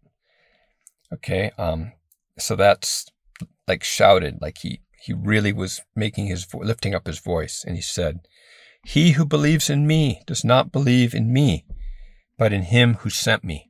Okay, 1.14 1.52
um, 1.58 1.94
so 2.38 2.56
that's 2.56 3.06
like 3.68 3.84
shouted, 3.84 4.40
like 4.42 4.58
he 4.60 4.82
he 5.00 5.14
really 5.14 5.54
was 5.54 5.82
making 5.96 6.28
his 6.28 6.46
vo- 6.46 6.60
lifting 6.60 6.96
up 6.96 7.08
his 7.08 7.20
voice, 7.20 7.64
and 7.66 7.76
he 7.76 7.82
said, 7.82 8.20
"He 8.84 9.12
who 9.12 9.26
believes 9.26 9.70
in 9.70 9.88
me 9.88 10.22
does 10.26 10.44
not 10.44 10.72
believe 10.72 11.14
in 11.14 11.32
me, 11.32 11.66
but 12.38 12.52
in 12.54 12.64
him 12.64 12.96
who 12.96 13.10
sent 13.10 13.44
me." 13.44 13.70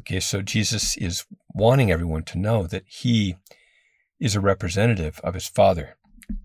Okay, 0.00 0.20
so 0.20 0.42
Jesus 0.42 0.96
is 0.96 1.24
wanting 1.54 1.90
everyone 1.90 2.24
to 2.24 2.38
know 2.38 2.66
that 2.66 2.84
he 2.86 3.36
is 4.18 4.34
a 4.34 4.40
representative 4.40 5.20
of 5.22 5.34
his 5.34 5.48
Father, 5.48 5.96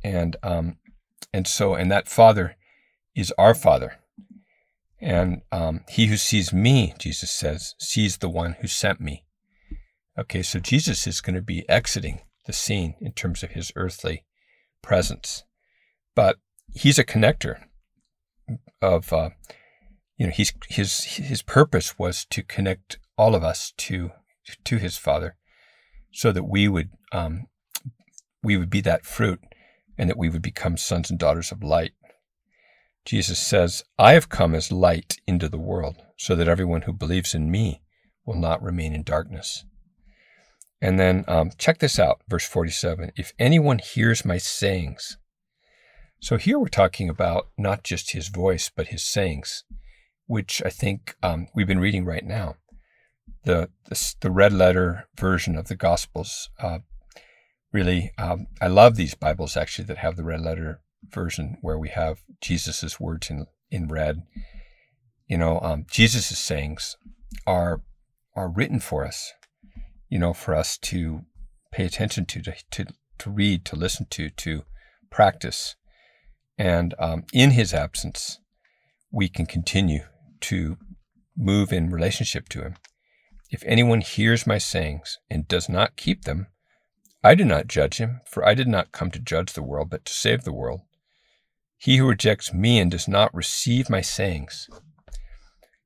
and 0.04 0.36
um, 0.44 0.78
and 1.34 1.48
so 1.48 1.74
and 1.74 1.92
that 1.92 2.08
Father 2.08 2.56
is 3.16 3.34
our 3.38 3.56
Father. 3.56 3.98
And 5.02 5.42
um, 5.52 5.82
he 5.90 6.08
who 6.08 6.18
sees 6.18 6.54
me, 6.54 6.94
Jesus 6.98 7.30
says, 7.30 7.76
sees 7.80 8.18
the 8.18 8.30
one 8.30 8.56
who 8.62 8.68
sent 8.68 9.02
me. 9.02 9.26
Okay, 10.18 10.42
so 10.42 10.60
Jesus 10.60 11.06
is 11.06 11.22
going 11.22 11.36
to 11.36 11.42
be 11.42 11.68
exiting 11.68 12.22
the 12.46 12.54
scene 12.54 12.96
in 13.02 13.12
terms 13.12 13.44
of 13.44 13.52
his 13.52 13.72
earthly 13.76 14.24
presence, 14.82 15.44
but 16.16 16.38
he's 16.74 17.00
a 17.00 17.04
connector 17.04 17.66
of, 18.82 19.12
uh, 19.12 19.32
you 20.16 20.28
know, 20.28 20.32
he's, 20.32 20.54
his 20.70 21.04
his 21.04 21.42
purpose 21.42 22.00
was 22.00 22.24
to 22.30 22.44
connect 22.44 23.00
all 23.18 23.36
of 23.36 23.44
us 23.44 23.74
to 23.78 24.12
to 24.64 24.78
his 24.78 24.96
Father, 24.96 25.36
so 26.14 26.32
that 26.32 26.44
we 26.44 26.68
would 26.68 26.92
um, 27.12 27.48
we 28.44 28.56
would 28.56 28.70
be 28.70 28.82
that 28.82 29.06
fruit, 29.06 29.42
and 29.98 30.10
that 30.10 30.18
we 30.18 30.30
would 30.30 30.44
become 30.44 30.78
sons 30.78 31.10
and 31.10 31.20
daughters 31.20 31.52
of 31.52 31.64
light. 31.64 31.92
Jesus 33.06 33.40
says, 33.40 33.84
I 34.00 34.14
have 34.14 34.30
come 34.30 34.56
as 34.56 34.72
light 34.72 35.18
into 35.28 35.48
the 35.48 35.60
world, 35.60 35.98
so 36.18 36.36
that 36.36 36.48
everyone 36.48 36.82
who 36.82 36.94
believes 36.94 37.36
in 37.36 37.52
me 37.52 37.84
will 38.26 38.36
not 38.36 38.64
remain 38.64 38.94
in 38.94 39.04
darkness. 39.04 39.64
And 40.82 41.00
then 41.00 41.24
um, 41.28 41.52
check 41.58 41.80
this 41.80 42.00
out, 42.00 42.22
verse 42.28 42.46
47 42.46 43.12
if 43.16 43.32
anyone 43.40 43.80
hears 43.80 44.26
my 44.26 44.38
sayings. 44.38 45.18
So 46.20 46.38
here 46.38 46.58
we're 46.58 46.68
talking 46.68 47.10
about 47.10 47.50
not 47.58 47.84
just 47.84 48.12
his 48.12 48.30
voice, 48.30 48.72
but 48.76 48.88
his 48.88 49.04
sayings, 49.04 49.64
which 50.26 50.62
I 50.66 50.70
think 50.70 51.16
um, 51.22 51.48
we've 51.54 51.68
been 51.68 51.80
reading 51.80 52.06
right 52.06 52.26
now. 52.26 52.56
The, 53.44 53.70
the, 53.90 54.16
the, 54.22 54.32
red 54.32 54.54
letter 54.54 55.08
version 55.20 55.56
of 55.56 55.68
the 55.68 55.76
Gospels. 55.76 56.50
Uh, 56.60 56.80
really, 57.72 58.12
um, 58.18 58.48
I 58.60 58.68
love 58.68 58.96
these 58.96 59.14
Bibles 59.14 59.56
actually 59.56 59.86
that 59.86 60.00
have 60.00 60.16
the 60.16 60.24
red 60.24 60.42
letter 60.42 60.82
version 61.12 61.58
where 61.62 61.78
we 61.78 61.90
have 61.90 62.20
Jesus's 62.42 63.00
words 63.00 63.30
in 63.30 63.46
in 63.72 63.88
red. 63.88 64.24
You 65.28 65.38
know, 65.38 65.60
um, 65.62 65.86
Jesus's 65.90 66.38
sayings 66.38 66.98
are 67.48 67.82
are 68.36 68.50
written 68.50 68.80
for 68.80 69.06
us. 69.06 69.34
You 70.10 70.20
know, 70.20 70.34
for 70.34 70.54
us 70.54 70.78
to 70.78 71.22
pay 71.72 71.86
attention 71.86 72.26
to, 72.28 72.42
to 72.42 72.54
to 72.72 72.86
to 73.18 73.30
read, 73.30 73.66
to 73.66 73.76
listen 73.76 74.08
to, 74.12 74.30
to 74.30 74.64
practice, 75.10 75.76
and 76.58 76.94
um, 77.00 77.24
in 77.34 77.52
His 77.52 77.74
absence, 77.74 78.40
we 79.12 79.30
can 79.30 79.46
continue 79.46 80.04
to 80.42 80.78
move 81.38 81.72
in 81.72 81.92
relationship 81.92 82.50
to 82.50 82.62
Him. 82.62 82.76
If 83.50 83.64
anyone 83.66 84.02
hears 84.02 84.46
my 84.46 84.58
sayings 84.58 85.18
and 85.30 85.48
does 85.48 85.70
not 85.70 85.96
keep 85.96 86.24
them, 86.24 86.48
I 87.26 87.34
do 87.34 87.44
not 87.44 87.66
judge 87.66 87.98
him, 87.98 88.22
for 88.28 88.46
I 88.46 88.54
did 88.54 88.68
not 88.68 88.92
come 88.92 89.10
to 89.10 89.20
judge 89.20 89.54
the 89.54 89.64
world, 89.64 89.90
but 89.90 90.06
to 90.06 90.14
save 90.14 90.44
the 90.44 90.54
world. 90.54 90.82
He 91.86 91.98
who 91.98 92.08
rejects 92.08 92.52
me 92.52 92.80
and 92.80 92.90
does 92.90 93.08
not 93.08 93.32
receive 93.32 93.92
my 93.92 94.02
sayings 94.02 94.68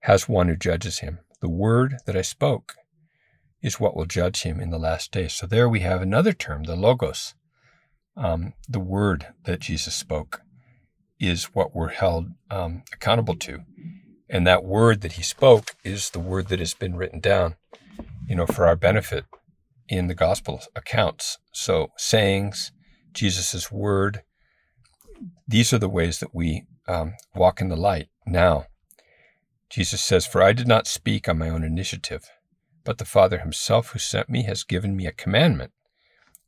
has 0.04 0.30
one 0.30 0.48
who 0.48 0.56
judges 0.56 1.00
him. 1.00 1.20
The 1.42 1.50
word 1.50 1.98
that 2.06 2.16
I 2.16 2.22
spoke 2.22 2.76
is 3.62 3.82
what 3.82 3.98
will 3.98 4.06
judge 4.06 4.44
him 4.44 4.62
in 4.62 4.70
the 4.70 4.80
last 4.80 5.12
days. 5.12 5.34
So 5.34 5.46
there 5.46 5.68
we 5.68 5.82
have 5.82 6.02
another 6.02 6.32
term, 6.32 6.64
the 6.64 6.78
logos. 6.78 7.34
Um, 8.16 8.54
the 8.66 8.80
word 8.80 9.28
that 9.44 9.60
Jesus 9.60 9.94
spoke 9.94 10.40
is 11.20 11.54
what 11.54 11.76
we're 11.76 11.90
held 11.90 12.28
um, 12.50 12.84
accountable 12.94 13.36
to. 13.36 13.66
And 14.30 14.48
that 14.48 14.64
word 14.64 15.02
that 15.02 15.14
he 15.14 15.22
spoke 15.22 15.76
is 15.84 16.12
the 16.12 16.20
word 16.20 16.48
that 16.48 16.60
has 16.60 16.74
been 16.74 16.96
written 16.96 17.20
down, 17.20 17.58
you 18.26 18.38
know, 18.38 18.46
for 18.46 18.66
our 18.66 18.78
benefit 18.78 19.26
in 19.90 20.08
the 20.08 20.16
gospel 20.16 20.62
accounts. 20.78 21.40
So 21.52 21.92
sayings, 21.98 22.72
Jesus' 23.12 23.70
word, 23.70 24.22
these 25.48 25.74
are 25.74 25.80
the 25.80 25.90
ways 25.90 26.20
that 26.20 26.34
we 26.34 26.66
um, 26.88 27.14
walk 27.36 27.62
in 27.62 27.70
the 27.70 27.78
light 27.78 28.10
now. 28.26 28.66
Jesus 29.70 30.04
says, 30.04 30.26
For 30.26 30.42
I 30.42 30.54
did 30.54 30.68
not 30.68 30.88
speak 30.88 31.30
on 31.30 31.38
my 31.38 31.50
own 31.50 31.64
initiative, 31.64 32.30
but 32.84 32.98
the 32.98 33.06
Father 33.06 33.40
himself 33.40 33.90
who 33.90 34.00
sent 34.00 34.30
me 34.30 34.44
has 34.44 34.64
given 34.64 34.96
me 34.96 35.06
a 35.06 35.12
commandment 35.12 35.72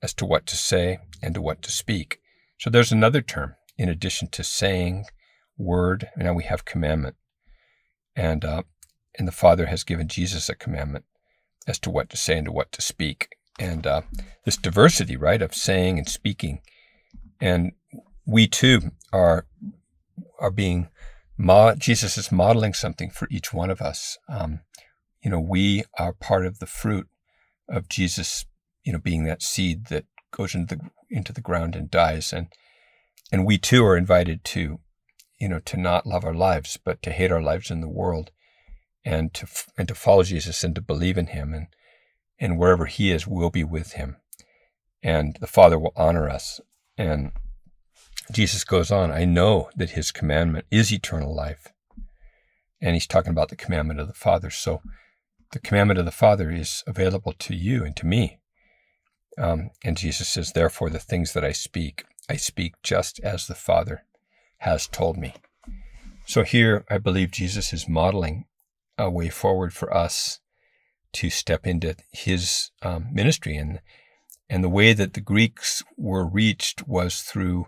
as 0.01 0.13
to 0.15 0.25
what 0.25 0.45
to 0.47 0.57
say 0.57 0.99
and 1.21 1.35
to 1.35 1.41
what 1.41 1.61
to 1.61 1.71
speak. 1.71 2.19
So 2.59 2.69
there's 2.69 2.91
another 2.91 3.21
term 3.21 3.55
in 3.77 3.89
addition 3.89 4.27
to 4.29 4.43
saying, 4.43 5.05
word, 5.57 6.09
now 6.17 6.33
we 6.33 6.43
have 6.43 6.65
commandment. 6.65 7.15
And, 8.15 8.43
uh, 8.43 8.63
and 9.17 9.27
the 9.27 9.31
Father 9.31 9.67
has 9.67 9.83
given 9.83 10.07
Jesus 10.07 10.49
a 10.49 10.55
commandment 10.55 11.05
as 11.67 11.79
to 11.79 11.89
what 11.89 12.09
to 12.09 12.17
say 12.17 12.37
and 12.37 12.45
to 12.45 12.51
what 12.51 12.71
to 12.71 12.81
speak. 12.81 13.29
And 13.59 13.85
uh, 13.85 14.01
this 14.45 14.57
diversity, 14.57 15.15
right, 15.15 15.41
of 15.41 15.53
saying 15.53 15.99
and 15.99 16.09
speaking. 16.09 16.61
And 17.39 17.73
we 18.25 18.47
too 18.47 18.91
are 19.11 19.45
are 20.39 20.51
being 20.51 20.89
Jesus 21.77 22.17
is 22.17 22.31
modeling 22.31 22.73
something 22.73 23.09
for 23.09 23.27
each 23.31 23.53
one 23.53 23.69
of 23.71 23.81
us. 23.81 24.17
Um, 24.29 24.61
you 25.23 25.31
know, 25.31 25.39
we 25.39 25.83
are 25.97 26.13
part 26.13 26.45
of 26.45 26.59
the 26.59 26.65
fruit 26.65 27.07
of 27.67 27.89
Jesus. 27.89 28.45
You 28.83 28.93
know, 28.93 28.99
being 28.99 29.25
that 29.25 29.41
seed 29.43 29.87
that 29.87 30.05
goes 30.31 30.55
into 30.55 30.75
the 30.75 30.89
into 31.09 31.33
the 31.33 31.41
ground 31.41 31.75
and 31.75 31.89
dies, 31.89 32.33
and 32.33 32.47
and 33.31 33.45
we 33.45 33.57
too 33.57 33.85
are 33.85 33.97
invited 33.97 34.43
to, 34.43 34.79
you 35.39 35.47
know, 35.47 35.59
to 35.59 35.77
not 35.77 36.07
love 36.07 36.25
our 36.25 36.33
lives, 36.33 36.77
but 36.83 37.01
to 37.03 37.11
hate 37.11 37.31
our 37.31 37.41
lives 37.41 37.69
in 37.69 37.81
the 37.81 37.89
world, 37.89 38.31
and 39.05 39.33
to 39.35 39.47
and 39.77 39.87
to 39.87 39.95
follow 39.95 40.23
Jesus 40.23 40.63
and 40.63 40.73
to 40.75 40.81
believe 40.81 41.17
in 41.17 41.27
Him, 41.27 41.53
and 41.53 41.67
and 42.39 42.57
wherever 42.57 42.85
He 42.85 43.11
is, 43.11 43.27
we'll 43.27 43.51
be 43.51 43.63
with 43.63 43.93
Him, 43.93 44.17
and 45.03 45.37
the 45.39 45.47
Father 45.47 45.77
will 45.77 45.93
honor 45.95 46.27
us, 46.27 46.59
and 46.97 47.31
Jesus 48.31 48.63
goes 48.63 48.91
on, 48.91 49.11
I 49.11 49.25
know 49.25 49.69
that 49.75 49.91
his 49.91 50.11
commandment 50.11 50.65
is 50.71 50.91
eternal 50.91 51.35
life. 51.35 51.67
And 52.81 52.95
he's 52.95 53.07
talking 53.07 53.31
about 53.31 53.49
the 53.49 53.55
commandment 53.55 53.99
of 53.99 54.07
the 54.07 54.13
Father. 54.13 54.49
So 54.49 54.81
the 55.51 55.59
commandment 55.59 55.99
of 55.99 56.05
the 56.05 56.11
Father 56.11 56.49
is 56.49 56.83
available 56.87 57.33
to 57.39 57.55
you 57.55 57.83
and 57.83 57.95
to 57.97 58.05
me. 58.05 58.39
Um, 59.37 59.69
and 59.83 59.97
Jesus 59.97 60.29
says, 60.29 60.51
Therefore, 60.51 60.89
the 60.89 60.99
things 60.99 61.33
that 61.33 61.43
I 61.43 61.51
speak, 61.51 62.05
I 62.29 62.37
speak 62.37 62.75
just 62.83 63.19
as 63.19 63.47
the 63.47 63.55
Father 63.55 64.03
has 64.59 64.87
told 64.87 65.17
me. 65.17 65.33
So 66.25 66.43
here, 66.43 66.85
I 66.89 66.97
believe 66.97 67.31
Jesus 67.31 67.73
is 67.73 67.89
modeling 67.89 68.45
a 68.97 69.09
way 69.09 69.29
forward 69.29 69.73
for 69.73 69.93
us 69.93 70.39
to 71.13 71.29
step 71.29 71.67
into 71.67 71.95
his 72.11 72.71
um, 72.81 73.07
ministry. 73.11 73.57
And, 73.57 73.81
and 74.49 74.63
the 74.63 74.69
way 74.69 74.93
that 74.93 75.13
the 75.13 75.21
Greeks 75.21 75.83
were 75.97 76.25
reached 76.25 76.87
was 76.87 77.21
through 77.21 77.67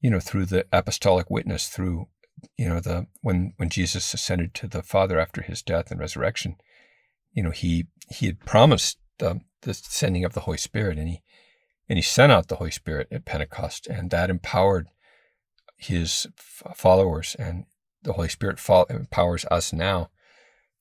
you 0.00 0.10
know, 0.10 0.20
through 0.20 0.46
the 0.46 0.66
apostolic 0.72 1.30
witness, 1.30 1.68
through, 1.68 2.08
you 2.56 2.68
know, 2.68 2.80
the 2.80 3.06
when 3.20 3.52
when 3.56 3.68
Jesus 3.68 4.14
ascended 4.14 4.54
to 4.54 4.68
the 4.68 4.82
Father 4.82 5.18
after 5.18 5.42
his 5.42 5.62
death 5.62 5.90
and 5.90 6.00
resurrection, 6.00 6.56
you 7.32 7.42
know, 7.42 7.50
he 7.50 7.86
he 8.10 8.26
had 8.26 8.40
promised 8.40 8.98
the, 9.18 9.40
the 9.62 9.74
sending 9.74 10.24
of 10.24 10.32
the 10.32 10.40
Holy 10.40 10.58
Spirit, 10.58 10.98
and 10.98 11.08
he 11.08 11.22
and 11.88 11.98
he 11.98 12.02
sent 12.02 12.32
out 12.32 12.48
the 12.48 12.56
Holy 12.56 12.70
Spirit 12.70 13.08
at 13.10 13.24
Pentecost, 13.24 13.86
and 13.86 14.10
that 14.10 14.30
empowered 14.30 14.88
his 15.76 16.26
followers, 16.74 17.36
and 17.38 17.64
the 18.02 18.14
Holy 18.14 18.28
Spirit 18.28 18.60
empowers 18.88 19.44
us 19.50 19.72
now 19.72 20.10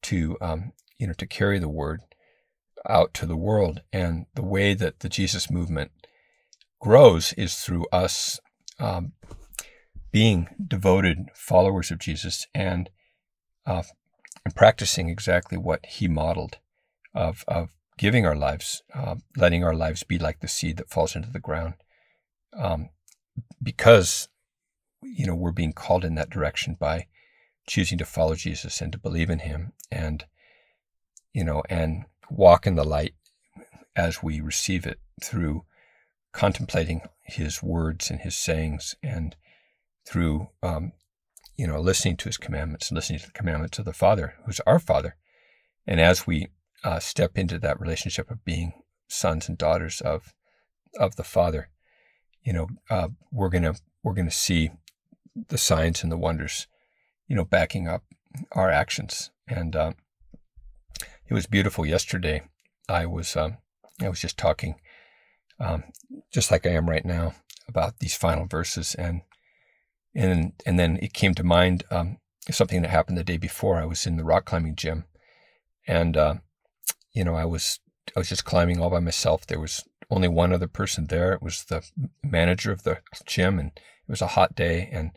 to, 0.03 0.38
um, 0.39 0.71
you 0.97 1.08
know, 1.08 1.13
to 1.13 1.25
carry 1.25 1.60
the 1.60 1.69
word 1.69 2.01
out 2.88 3.13
to 3.15 3.25
the 3.25 3.36
world. 3.36 3.82
And 3.91 4.25
the 4.36 4.43
way 4.43 4.73
that 4.73 4.99
the 4.99 5.10
Jesus 5.10 5.51
movement 5.51 5.91
grows 6.79 7.34
is 7.34 7.55
through 7.55 7.86
us 7.91 8.39
um, 8.79 9.13
being 10.11 10.47
devoted 10.65 11.27
followers 11.33 11.91
of 11.91 11.99
Jesus 11.99 12.47
and 12.53 12.89
uh, 13.65 13.83
and 14.45 14.55
practicing 14.55 15.09
exactly 15.09 15.57
what 15.57 15.85
he 15.85 16.07
modeled 16.07 16.57
of 17.13 17.43
of 17.47 17.75
giving 17.97 18.25
our 18.25 18.35
lives, 18.35 18.81
uh, 18.95 19.15
letting 19.35 19.63
our 19.63 19.75
lives 19.75 20.03
be 20.03 20.17
like 20.17 20.39
the 20.39 20.47
seed 20.47 20.77
that 20.77 20.89
falls 20.89 21.15
into 21.15 21.29
the 21.29 21.39
ground, 21.39 21.73
um, 22.57 22.89
because 23.61 24.29
you 25.01 25.25
know 25.25 25.35
we're 25.35 25.51
being 25.51 25.73
called 25.73 26.05
in 26.05 26.15
that 26.15 26.29
direction 26.29 26.75
by 26.79 27.07
choosing 27.67 27.97
to 27.97 28.05
follow 28.05 28.35
Jesus 28.35 28.81
and 28.81 28.91
to 28.91 28.97
believe 28.97 29.29
in 29.29 29.39
Him 29.39 29.73
and 29.91 30.25
you 31.33 31.43
know 31.43 31.61
and 31.69 32.05
walk 32.31 32.65
in 32.65 32.75
the 32.75 32.83
light 32.83 33.13
as 33.95 34.23
we 34.23 34.39
receive 34.39 34.85
it 34.85 34.99
through 35.21 35.65
contemplating 36.31 37.01
his 37.29 37.63
words 37.63 38.09
and 38.09 38.21
his 38.21 38.35
sayings 38.35 38.95
and 39.01 39.35
through 40.05 40.49
um, 40.63 40.91
you 41.55 41.67
know 41.67 41.79
listening 41.79 42.17
to 42.17 42.29
his 42.29 42.37
commandments 42.37 42.91
listening 42.91 43.19
to 43.19 43.27
the 43.27 43.31
commandments 43.31 43.79
of 43.79 43.85
the 43.85 43.93
father 43.93 44.35
who's 44.45 44.59
our 44.65 44.79
father 44.79 45.15
And 45.89 45.99
as 45.99 46.27
we 46.27 46.49
uh, 46.83 46.99
step 46.99 47.35
into 47.35 47.57
that 47.59 47.79
relationship 47.81 48.29
of 48.29 48.45
being 48.45 48.73
sons 49.07 49.49
and 49.49 49.57
daughters 49.57 50.01
of 50.01 50.33
of 50.99 51.15
the 51.15 51.23
Father, 51.23 51.69
you 52.43 52.53
know, 52.53 52.67
uh, 52.91 53.09
we're 53.31 53.49
gonna 53.49 53.73
we're 54.03 54.13
gonna 54.13 54.31
see 54.31 54.69
the 55.47 55.57
signs 55.57 56.03
and 56.03 56.11
the 56.11 56.17
wonders, 56.17 56.67
you 57.27 57.35
know, 57.35 57.43
backing 57.43 57.87
up 57.87 58.03
our 58.51 58.69
actions. 58.69 59.31
And 59.47 59.75
uh, 59.75 59.93
it 61.27 61.33
was 61.33 61.47
beautiful 61.47 61.85
yesterday. 61.85 62.43
I 62.87 63.07
was 63.07 63.35
um, 63.35 63.57
I 63.99 64.09
was 64.09 64.21
just 64.21 64.37
talking, 64.37 64.75
um, 65.59 65.83
just 66.31 66.51
like 66.51 66.65
I 66.65 66.71
am 66.71 66.89
right 66.89 67.05
now, 67.05 67.33
about 67.69 67.99
these 67.99 68.15
final 68.15 68.45
verses, 68.45 68.95
and 68.95 69.21
and 70.13 70.53
and 70.65 70.77
then 70.77 70.97
it 71.01 71.13
came 71.13 71.33
to 71.35 71.43
mind 71.43 71.83
um, 71.91 72.17
something 72.49 72.81
that 72.81 72.89
happened 72.89 73.17
the 73.17 73.23
day 73.23 73.37
before. 73.37 73.77
I 73.77 73.85
was 73.85 74.05
in 74.05 74.17
the 74.17 74.25
rock 74.25 74.45
climbing 74.45 74.75
gym, 74.75 75.05
and 75.87 76.17
uh, 76.17 76.35
you 77.13 77.23
know 77.23 77.35
I 77.35 77.45
was 77.45 77.79
I 78.15 78.19
was 78.19 78.29
just 78.29 78.45
climbing 78.45 78.81
all 78.81 78.89
by 78.89 78.99
myself. 78.99 79.45
There 79.45 79.59
was 79.59 79.83
only 80.09 80.27
one 80.27 80.51
other 80.51 80.67
person 80.67 81.05
there. 81.07 81.33
It 81.33 81.41
was 81.41 81.63
the 81.65 81.83
manager 82.23 82.71
of 82.71 82.83
the 82.83 82.99
gym, 83.25 83.59
and 83.59 83.71
it 83.77 84.09
was 84.09 84.21
a 84.21 84.27
hot 84.27 84.55
day, 84.55 84.89
and 84.91 85.11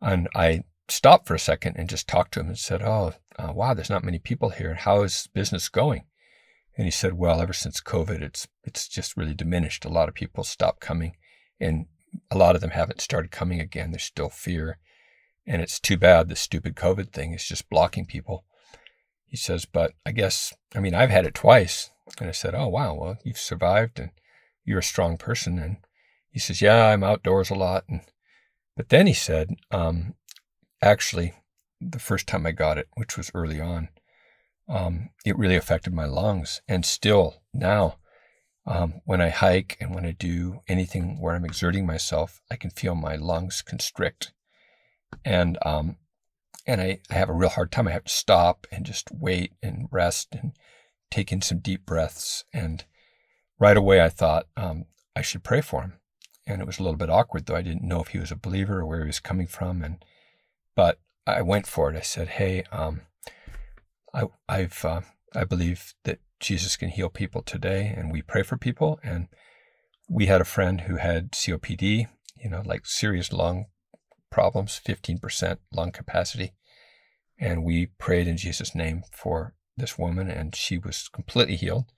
and 0.00 0.28
I 0.34 0.62
stopped 0.88 1.26
for 1.26 1.34
a 1.34 1.38
second 1.38 1.76
and 1.76 1.88
just 1.88 2.06
talked 2.06 2.32
to 2.34 2.40
him 2.40 2.48
and 2.48 2.58
said, 2.58 2.82
"Oh, 2.82 3.14
uh, 3.38 3.52
wow, 3.52 3.74
there's 3.74 3.90
not 3.90 4.04
many 4.04 4.18
people 4.18 4.50
here. 4.50 4.74
How 4.74 5.02
is 5.02 5.28
business 5.34 5.68
going?" 5.68 6.04
And 6.76 6.84
he 6.84 6.90
said, 6.90 7.14
"Well, 7.14 7.40
ever 7.40 7.52
since 7.52 7.80
COVID, 7.80 8.22
it's 8.22 8.46
it's 8.64 8.88
just 8.88 9.16
really 9.16 9.34
diminished. 9.34 9.84
A 9.84 9.90
lot 9.90 10.08
of 10.08 10.14
people 10.14 10.44
stopped 10.44 10.80
coming, 10.80 11.16
and 11.58 11.86
a 12.30 12.36
lot 12.36 12.54
of 12.54 12.60
them 12.60 12.70
haven't 12.70 13.00
started 13.00 13.30
coming 13.30 13.60
again. 13.60 13.90
There's 13.90 14.02
still 14.02 14.28
fear, 14.28 14.78
and 15.46 15.62
it's 15.62 15.80
too 15.80 15.96
bad. 15.96 16.28
The 16.28 16.36
stupid 16.36 16.76
COVID 16.76 17.12
thing 17.12 17.32
is 17.32 17.46
just 17.46 17.70
blocking 17.70 18.06
people." 18.06 18.44
He 19.24 19.36
says, 19.36 19.64
"But 19.64 19.92
I 20.04 20.12
guess 20.12 20.54
I 20.74 20.80
mean 20.80 20.94
I've 20.94 21.10
had 21.10 21.26
it 21.26 21.34
twice." 21.34 21.90
And 22.20 22.28
I 22.28 22.32
said, 22.32 22.54
"Oh, 22.54 22.68
wow. 22.68 22.94
Well, 22.94 23.18
you've 23.24 23.38
survived, 23.38 23.98
and 23.98 24.10
you're 24.64 24.78
a 24.78 24.82
strong 24.82 25.16
person." 25.16 25.58
And 25.58 25.78
he 26.30 26.38
says, 26.38 26.60
"Yeah, 26.62 26.86
I'm 26.86 27.02
outdoors 27.02 27.50
a 27.50 27.54
lot." 27.54 27.84
And 27.88 28.02
but 28.76 28.90
then 28.90 29.06
he 29.06 29.14
said, 29.14 29.56
um, 29.70 30.14
actually, 30.82 31.32
the 31.80 31.98
first 31.98 32.26
time 32.26 32.46
I 32.46 32.52
got 32.52 32.78
it, 32.78 32.88
which 32.94 33.16
was 33.16 33.30
early 33.34 33.58
on, 33.58 33.88
um, 34.68 35.10
it 35.24 35.38
really 35.38 35.56
affected 35.56 35.92
my 35.92 36.06
lungs. 36.06 36.60
And 36.68 36.84
still 36.84 37.42
now, 37.52 37.96
um, 38.66 39.00
when 39.04 39.20
I 39.20 39.28
hike 39.28 39.76
and 39.80 39.94
when 39.94 40.04
I 40.04 40.10
do 40.10 40.60
anything 40.66 41.20
where 41.20 41.34
I'm 41.34 41.44
exerting 41.44 41.86
myself, 41.86 42.40
I 42.50 42.56
can 42.56 42.70
feel 42.70 42.94
my 42.94 43.16
lungs 43.16 43.62
constrict. 43.62 44.32
And 45.24 45.56
um, 45.64 45.96
and 46.66 46.80
I, 46.80 46.98
I 47.10 47.14
have 47.14 47.28
a 47.28 47.34
real 47.34 47.48
hard 47.48 47.70
time. 47.70 47.86
I 47.86 47.92
have 47.92 48.04
to 48.04 48.12
stop 48.12 48.66
and 48.72 48.84
just 48.84 49.08
wait 49.12 49.52
and 49.62 49.86
rest 49.92 50.34
and 50.34 50.52
take 51.10 51.30
in 51.30 51.40
some 51.40 51.60
deep 51.60 51.86
breaths. 51.86 52.44
And 52.52 52.84
right 53.60 53.76
away, 53.76 54.00
I 54.00 54.08
thought 54.08 54.46
um, 54.56 54.86
I 55.14 55.22
should 55.22 55.44
pray 55.44 55.60
for 55.60 55.82
him. 55.82 55.92
And 56.44 56.60
it 56.60 56.66
was 56.66 56.78
a 56.78 56.82
little 56.82 56.98
bit 56.98 57.10
awkward, 57.10 57.46
though. 57.46 57.56
I 57.56 57.62
didn't 57.62 57.86
know 57.86 58.02
if 58.02 58.08
he 58.08 58.18
was 58.18 58.32
a 58.32 58.36
believer 58.36 58.80
or 58.80 58.86
where 58.86 59.00
he 59.00 59.06
was 59.06 59.20
coming 59.20 59.46
from. 59.46 59.82
And 59.82 60.04
but 60.74 60.98
I 61.26 61.42
went 61.42 61.66
for 61.66 61.90
it. 61.90 61.96
I 61.96 62.02
said, 62.02 62.28
"Hey, 62.28 62.64
um, 62.72 63.02
I, 64.16 64.24
I've 64.48 64.84
uh, 64.84 65.02
I 65.34 65.44
believe 65.44 65.94
that 66.04 66.20
Jesus 66.40 66.76
can 66.76 66.88
heal 66.88 67.10
people 67.10 67.42
today, 67.42 67.94
and 67.96 68.10
we 68.10 68.22
pray 68.22 68.42
for 68.42 68.56
people." 68.56 68.98
And 69.02 69.28
we 70.08 70.26
had 70.26 70.40
a 70.40 70.44
friend 70.44 70.82
who 70.82 70.96
had 70.96 71.32
COPD, 71.32 72.08
you 72.42 72.50
know, 72.50 72.62
like 72.64 72.86
serious 72.86 73.32
lung 73.32 73.66
problems, 74.30 74.76
fifteen 74.76 75.18
percent 75.18 75.60
lung 75.72 75.92
capacity, 75.92 76.54
and 77.38 77.62
we 77.62 77.86
prayed 77.98 78.26
in 78.26 78.38
Jesus' 78.38 78.74
name 78.74 79.02
for 79.12 79.54
this 79.76 79.98
woman, 79.98 80.30
and 80.30 80.56
she 80.56 80.78
was 80.78 81.08
completely 81.12 81.56
healed. 81.56 81.92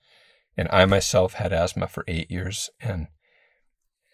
And 0.57 0.67
I 0.71 0.83
myself 0.85 1.35
had 1.35 1.53
asthma 1.53 1.87
for 1.87 2.03
eight 2.07 2.29
years, 2.29 2.69
and 2.81 3.07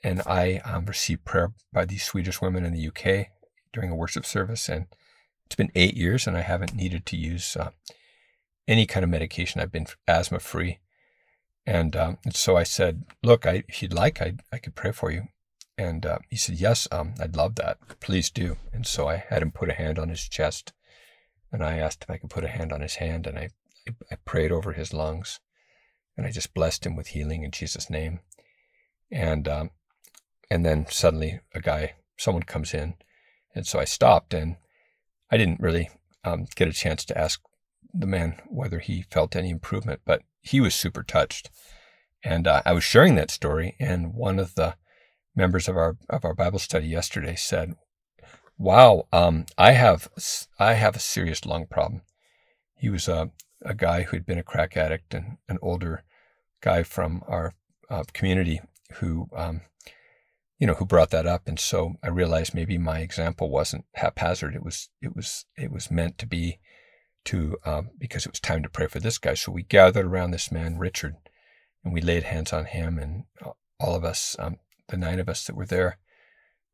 and 0.03 0.21
I 0.27 0.61
um, 0.63 0.85
received 0.85 1.25
prayer 1.25 1.53
by 1.73 1.85
these 1.85 2.03
Swedish 2.03 2.39
women 2.39 2.65
in 2.65 2.73
the 2.73 2.87
UK 2.87 3.29
during 3.73 3.89
a 3.89 3.95
worship 3.95 4.27
service, 4.27 4.69
and 4.69 4.85
it's 5.45 5.55
been 5.55 5.71
eight 5.75 5.95
years, 5.95 6.27
and 6.27 6.37
I 6.37 6.41
haven't 6.41 6.75
needed 6.75 7.05
to 7.07 7.17
use 7.17 7.55
uh, 7.55 7.71
any 8.67 8.85
kind 8.85 9.03
of 9.03 9.09
medication. 9.09 9.61
I've 9.61 9.71
been 9.71 9.87
asthma 10.07 10.39
free, 10.39 10.79
and, 11.65 11.95
um, 11.95 12.17
so 12.31 12.55
I 12.55 12.63
said, 12.63 13.03
"Look, 13.23 13.45
I, 13.45 13.63
if 13.67 13.81
you'd 13.81 13.93
like, 13.93 14.21
I 14.21 14.35
I 14.51 14.57
could 14.57 14.75
pray 14.75 14.91
for 14.91 15.11
you." 15.11 15.27
And 15.77 16.05
uh, 16.05 16.19
he 16.29 16.35
said, 16.37 16.55
"Yes, 16.55 16.87
um, 16.91 17.15
I'd 17.19 17.35
love 17.35 17.55
that. 17.55 17.77
Please 17.99 18.29
do." 18.29 18.57
And 18.73 18.85
so 18.85 19.07
I 19.07 19.17
had 19.17 19.41
him 19.41 19.51
put 19.51 19.69
a 19.69 19.73
hand 19.73 19.99
on 19.99 20.09
his 20.09 20.27
chest, 20.27 20.73
and 21.51 21.63
I 21.63 21.77
asked 21.77 22.03
if 22.03 22.09
I 22.09 22.17
could 22.17 22.29
put 22.29 22.43
a 22.43 22.49
hand 22.49 22.71
on 22.71 22.81
his 22.81 22.95
hand, 22.95 23.27
and 23.27 23.37
I 23.37 23.49
I 24.11 24.15
prayed 24.25 24.51
over 24.51 24.73
his 24.73 24.93
lungs, 24.93 25.39
and 26.17 26.25
I 26.25 26.31
just 26.31 26.53
blessed 26.53 26.85
him 26.85 26.95
with 26.95 27.07
healing 27.07 27.43
in 27.43 27.51
Jesus' 27.51 27.89
name. 27.89 28.19
And 29.11 29.47
um, 29.47 29.71
and 30.49 30.65
then 30.65 30.85
suddenly 30.89 31.39
a 31.53 31.61
guy, 31.61 31.95
someone 32.17 32.43
comes 32.43 32.73
in 32.73 32.95
and 33.55 33.65
so 33.65 33.79
I 33.79 33.85
stopped 33.85 34.33
and 34.33 34.57
I 35.31 35.37
didn't 35.37 35.59
really 35.59 35.89
um, 36.23 36.45
get 36.55 36.67
a 36.67 36.73
chance 36.73 37.05
to 37.05 37.17
ask 37.17 37.41
the 37.93 38.07
man 38.07 38.41
whether 38.47 38.79
he 38.79 39.03
felt 39.09 39.35
any 39.35 39.49
improvement, 39.49 40.01
but 40.05 40.21
he 40.41 40.59
was 40.59 40.75
super 40.75 41.03
touched. 41.03 41.49
And 42.23 42.47
uh, 42.47 42.61
I 42.65 42.73
was 42.73 42.83
sharing 42.83 43.15
that 43.15 43.31
story, 43.31 43.75
and 43.79 44.13
one 44.13 44.39
of 44.39 44.55
the 44.55 44.75
members 45.35 45.67
of 45.67 45.77
our 45.77 45.97
of 46.09 46.25
our 46.25 46.33
Bible 46.33 46.59
study 46.59 46.87
yesterday 46.87 47.35
said, 47.35 47.75
"Wow, 48.57 49.07
um, 49.11 49.45
I 49.57 49.71
have 49.71 50.09
I 50.57 50.73
have 50.73 50.95
a 50.95 50.99
serious 50.99 51.45
lung 51.45 51.67
problem." 51.67 52.01
He 52.75 52.89
was 52.89 53.07
a 53.07 53.31
a 53.61 53.73
guy 53.73 54.03
who 54.03 54.17
had 54.17 54.25
been 54.25 54.39
a 54.39 54.43
crack 54.43 54.75
addict 54.75 55.13
and 55.13 55.37
an 55.47 55.59
older 55.61 56.03
guy 56.61 56.83
from 56.83 57.23
our 57.27 57.53
uh, 57.89 58.03
community 58.13 58.59
who 58.93 59.29
um, 59.35 59.61
you 60.59 60.65
know, 60.67 60.73
who 60.75 60.85
brought 60.85 61.09
that 61.09 61.27
up. 61.27 61.47
And 61.47 61.59
so 61.59 61.95
I 62.03 62.07
realized 62.07 62.53
maybe 62.53 62.77
my 62.77 62.99
example 62.99 63.49
wasn't 63.49 63.85
haphazard. 63.95 64.55
It 64.55 64.63
was, 64.63 64.89
it 65.01 65.15
was, 65.15 65.45
it 65.57 65.71
was 65.71 65.91
meant 65.91 66.17
to 66.19 66.25
be 66.25 66.59
to, 67.25 67.57
um, 67.65 67.89
because 67.97 68.25
it 68.25 68.31
was 68.31 68.39
time 68.39 68.63
to 68.63 68.69
pray 68.69 68.87
for 68.87 68.99
this 68.99 69.17
guy. 69.17 69.33
So 69.33 69.51
we 69.51 69.63
gathered 69.63 70.05
around 70.05 70.31
this 70.31 70.51
man, 70.51 70.77
Richard, 70.77 71.15
and 71.83 71.93
we 71.93 72.01
laid 72.01 72.23
hands 72.23 72.53
on 72.53 72.65
him 72.65 72.97
and 72.97 73.23
all 73.79 73.95
of 73.95 74.05
us, 74.05 74.35
um, 74.39 74.57
the 74.87 74.97
nine 74.97 75.19
of 75.19 75.27
us 75.27 75.45
that 75.45 75.55
were 75.55 75.65
there, 75.65 75.97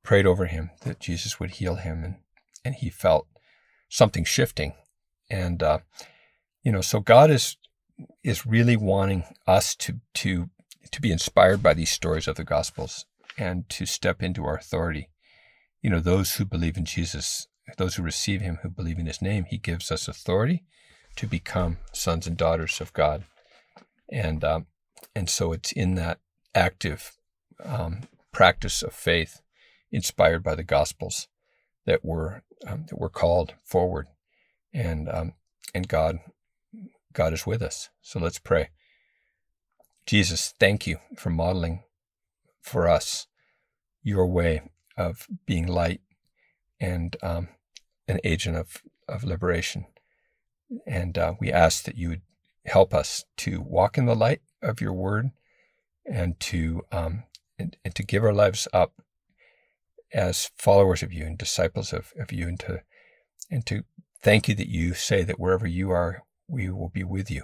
prayed 0.04 0.26
over 0.26 0.46
him 0.46 0.72
that 0.82 1.00
Jesus 1.00 1.40
would 1.40 1.52
heal 1.52 1.76
him. 1.76 2.04
And, 2.04 2.16
and 2.64 2.76
he 2.76 2.90
felt 2.90 3.28
something 3.90 4.26
shifting. 4.26 4.74
And, 5.30 5.64
uh, 5.64 5.80
you 6.64 6.72
know, 6.72 6.82
so 6.82 7.00
God 7.00 7.32
is, 7.32 7.58
is 8.24 8.46
really 8.46 8.78
wanting 8.78 9.24
us 9.48 9.76
to, 9.78 10.00
to, 10.16 10.50
to 10.92 11.02
be 11.02 11.12
inspired 11.12 11.64
by 11.64 11.74
these 11.74 11.90
stories 11.90 12.28
of 12.28 12.36
the 12.36 12.44
Gospels 12.44 13.06
and 13.38 13.68
to 13.70 13.86
step 13.86 14.22
into 14.22 14.46
our 14.46 14.56
authority. 14.56 15.10
You 15.82 15.90
know, 15.90 16.00
those 16.00 16.36
who 16.36 16.46
believe 16.46 16.78
in 16.78 16.86
Jesus, 16.86 17.48
those 17.78 17.96
who 17.96 18.04
receive 18.04 18.42
him, 18.42 18.60
who 18.62 18.70
believe 18.70 19.00
in 19.00 19.06
his 19.06 19.22
name, 19.22 19.46
he 19.46 19.58
gives 19.58 19.92
us 19.92 20.08
authority 20.08 20.64
to 21.16 21.28
become 21.28 21.78
sons 21.94 22.28
and 22.28 22.38
daughters 22.38 22.80
of 22.82 22.94
God. 22.94 23.26
And, 24.10 24.44
um, 24.44 24.68
and 25.16 25.30
so 25.30 25.54
it's 25.54 25.72
in 25.72 25.96
that 25.96 26.20
active 26.54 27.18
um, 27.64 28.02
practice 28.32 28.82
of 28.82 28.94
faith, 28.94 29.42
inspired 29.92 30.44
by 30.44 30.56
the 30.56 30.64
Gospels, 30.64 31.28
that 31.86 32.04
we're, 32.04 32.42
um, 32.68 32.86
that 32.90 33.00
we're 33.00 33.10
called 33.10 33.54
forward. 33.64 34.08
And, 34.74 35.10
um, 35.10 35.34
and 35.74 35.88
God, 35.88 36.20
God 37.14 37.34
is 37.34 37.46
with 37.46 37.62
us. 37.62 37.90
So 38.02 38.20
let's 38.20 38.40
pray. 38.40 38.70
Jesus, 40.06 40.54
thank 40.60 40.88
you 40.88 40.98
for 41.16 41.30
modeling 41.30 41.84
for 42.62 42.88
us 42.88 43.28
your 44.04 44.28
way 44.28 44.62
of 44.98 45.28
being 45.46 45.68
light 45.68 46.02
and 46.80 47.16
um, 47.22 47.50
an 48.08 48.20
agent 48.24 48.58
of, 48.58 48.82
of 49.08 49.24
liberation. 49.24 49.86
And 50.86 51.18
uh, 51.18 51.34
we 51.40 51.52
ask 51.52 51.84
that 51.84 51.98
you 51.98 52.10
would 52.10 52.22
help 52.66 52.94
us 52.94 53.26
to 53.38 53.62
walk 53.62 53.98
in 53.98 54.06
the 54.06 54.16
light 54.16 54.42
of 54.62 54.82
your 54.82 54.94
word 54.94 55.32
and 56.06 56.40
to 56.40 56.82
um, 56.92 57.24
and, 57.58 57.78
and, 57.84 57.94
to 57.96 58.04
give 58.04 58.24
our 58.24 58.34
lives 58.34 58.68
up 58.74 58.94
as 60.14 60.52
followers 60.58 61.04
of 61.04 61.14
you 61.14 61.26
and 61.26 61.38
disciples 61.38 61.94
of, 61.94 62.14
of 62.20 62.32
you 62.32 62.48
and 62.48 62.60
to 62.60 62.82
and 63.50 63.66
to 63.66 63.84
thank 64.22 64.48
you 64.48 64.56
that 64.56 64.70
you 64.70 64.94
say 64.94 65.24
that 65.24 65.40
wherever 65.40 65.68
you 65.68 65.92
are 65.92 66.24
we 66.48 66.70
will 66.70 66.90
be 66.90 67.04
with 67.04 67.30
you 67.32 67.44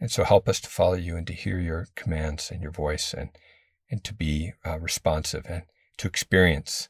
and 0.00 0.10
so 0.10 0.24
help 0.24 0.48
us 0.48 0.60
to 0.60 0.68
follow 0.68 0.94
you 0.94 1.16
and 1.16 1.26
to 1.26 1.32
hear 1.32 1.58
your 1.58 1.86
commands 1.94 2.50
and 2.50 2.62
your 2.62 2.72
voice 2.72 3.14
and 3.14 3.30
and 3.90 4.02
to 4.04 4.14
be 4.14 4.52
uh, 4.64 4.78
responsive 4.78 5.44
and 5.48 5.62
to 5.98 6.08
experience 6.08 6.88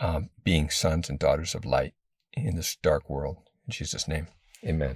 um, 0.00 0.30
being 0.44 0.70
sons 0.70 1.08
and 1.08 1.18
daughters 1.18 1.54
of 1.54 1.64
light 1.64 1.94
in 2.32 2.56
this 2.56 2.76
dark 2.82 3.10
world. 3.10 3.38
In 3.66 3.72
Jesus' 3.72 4.08
name, 4.08 4.28
amen. 4.64 4.86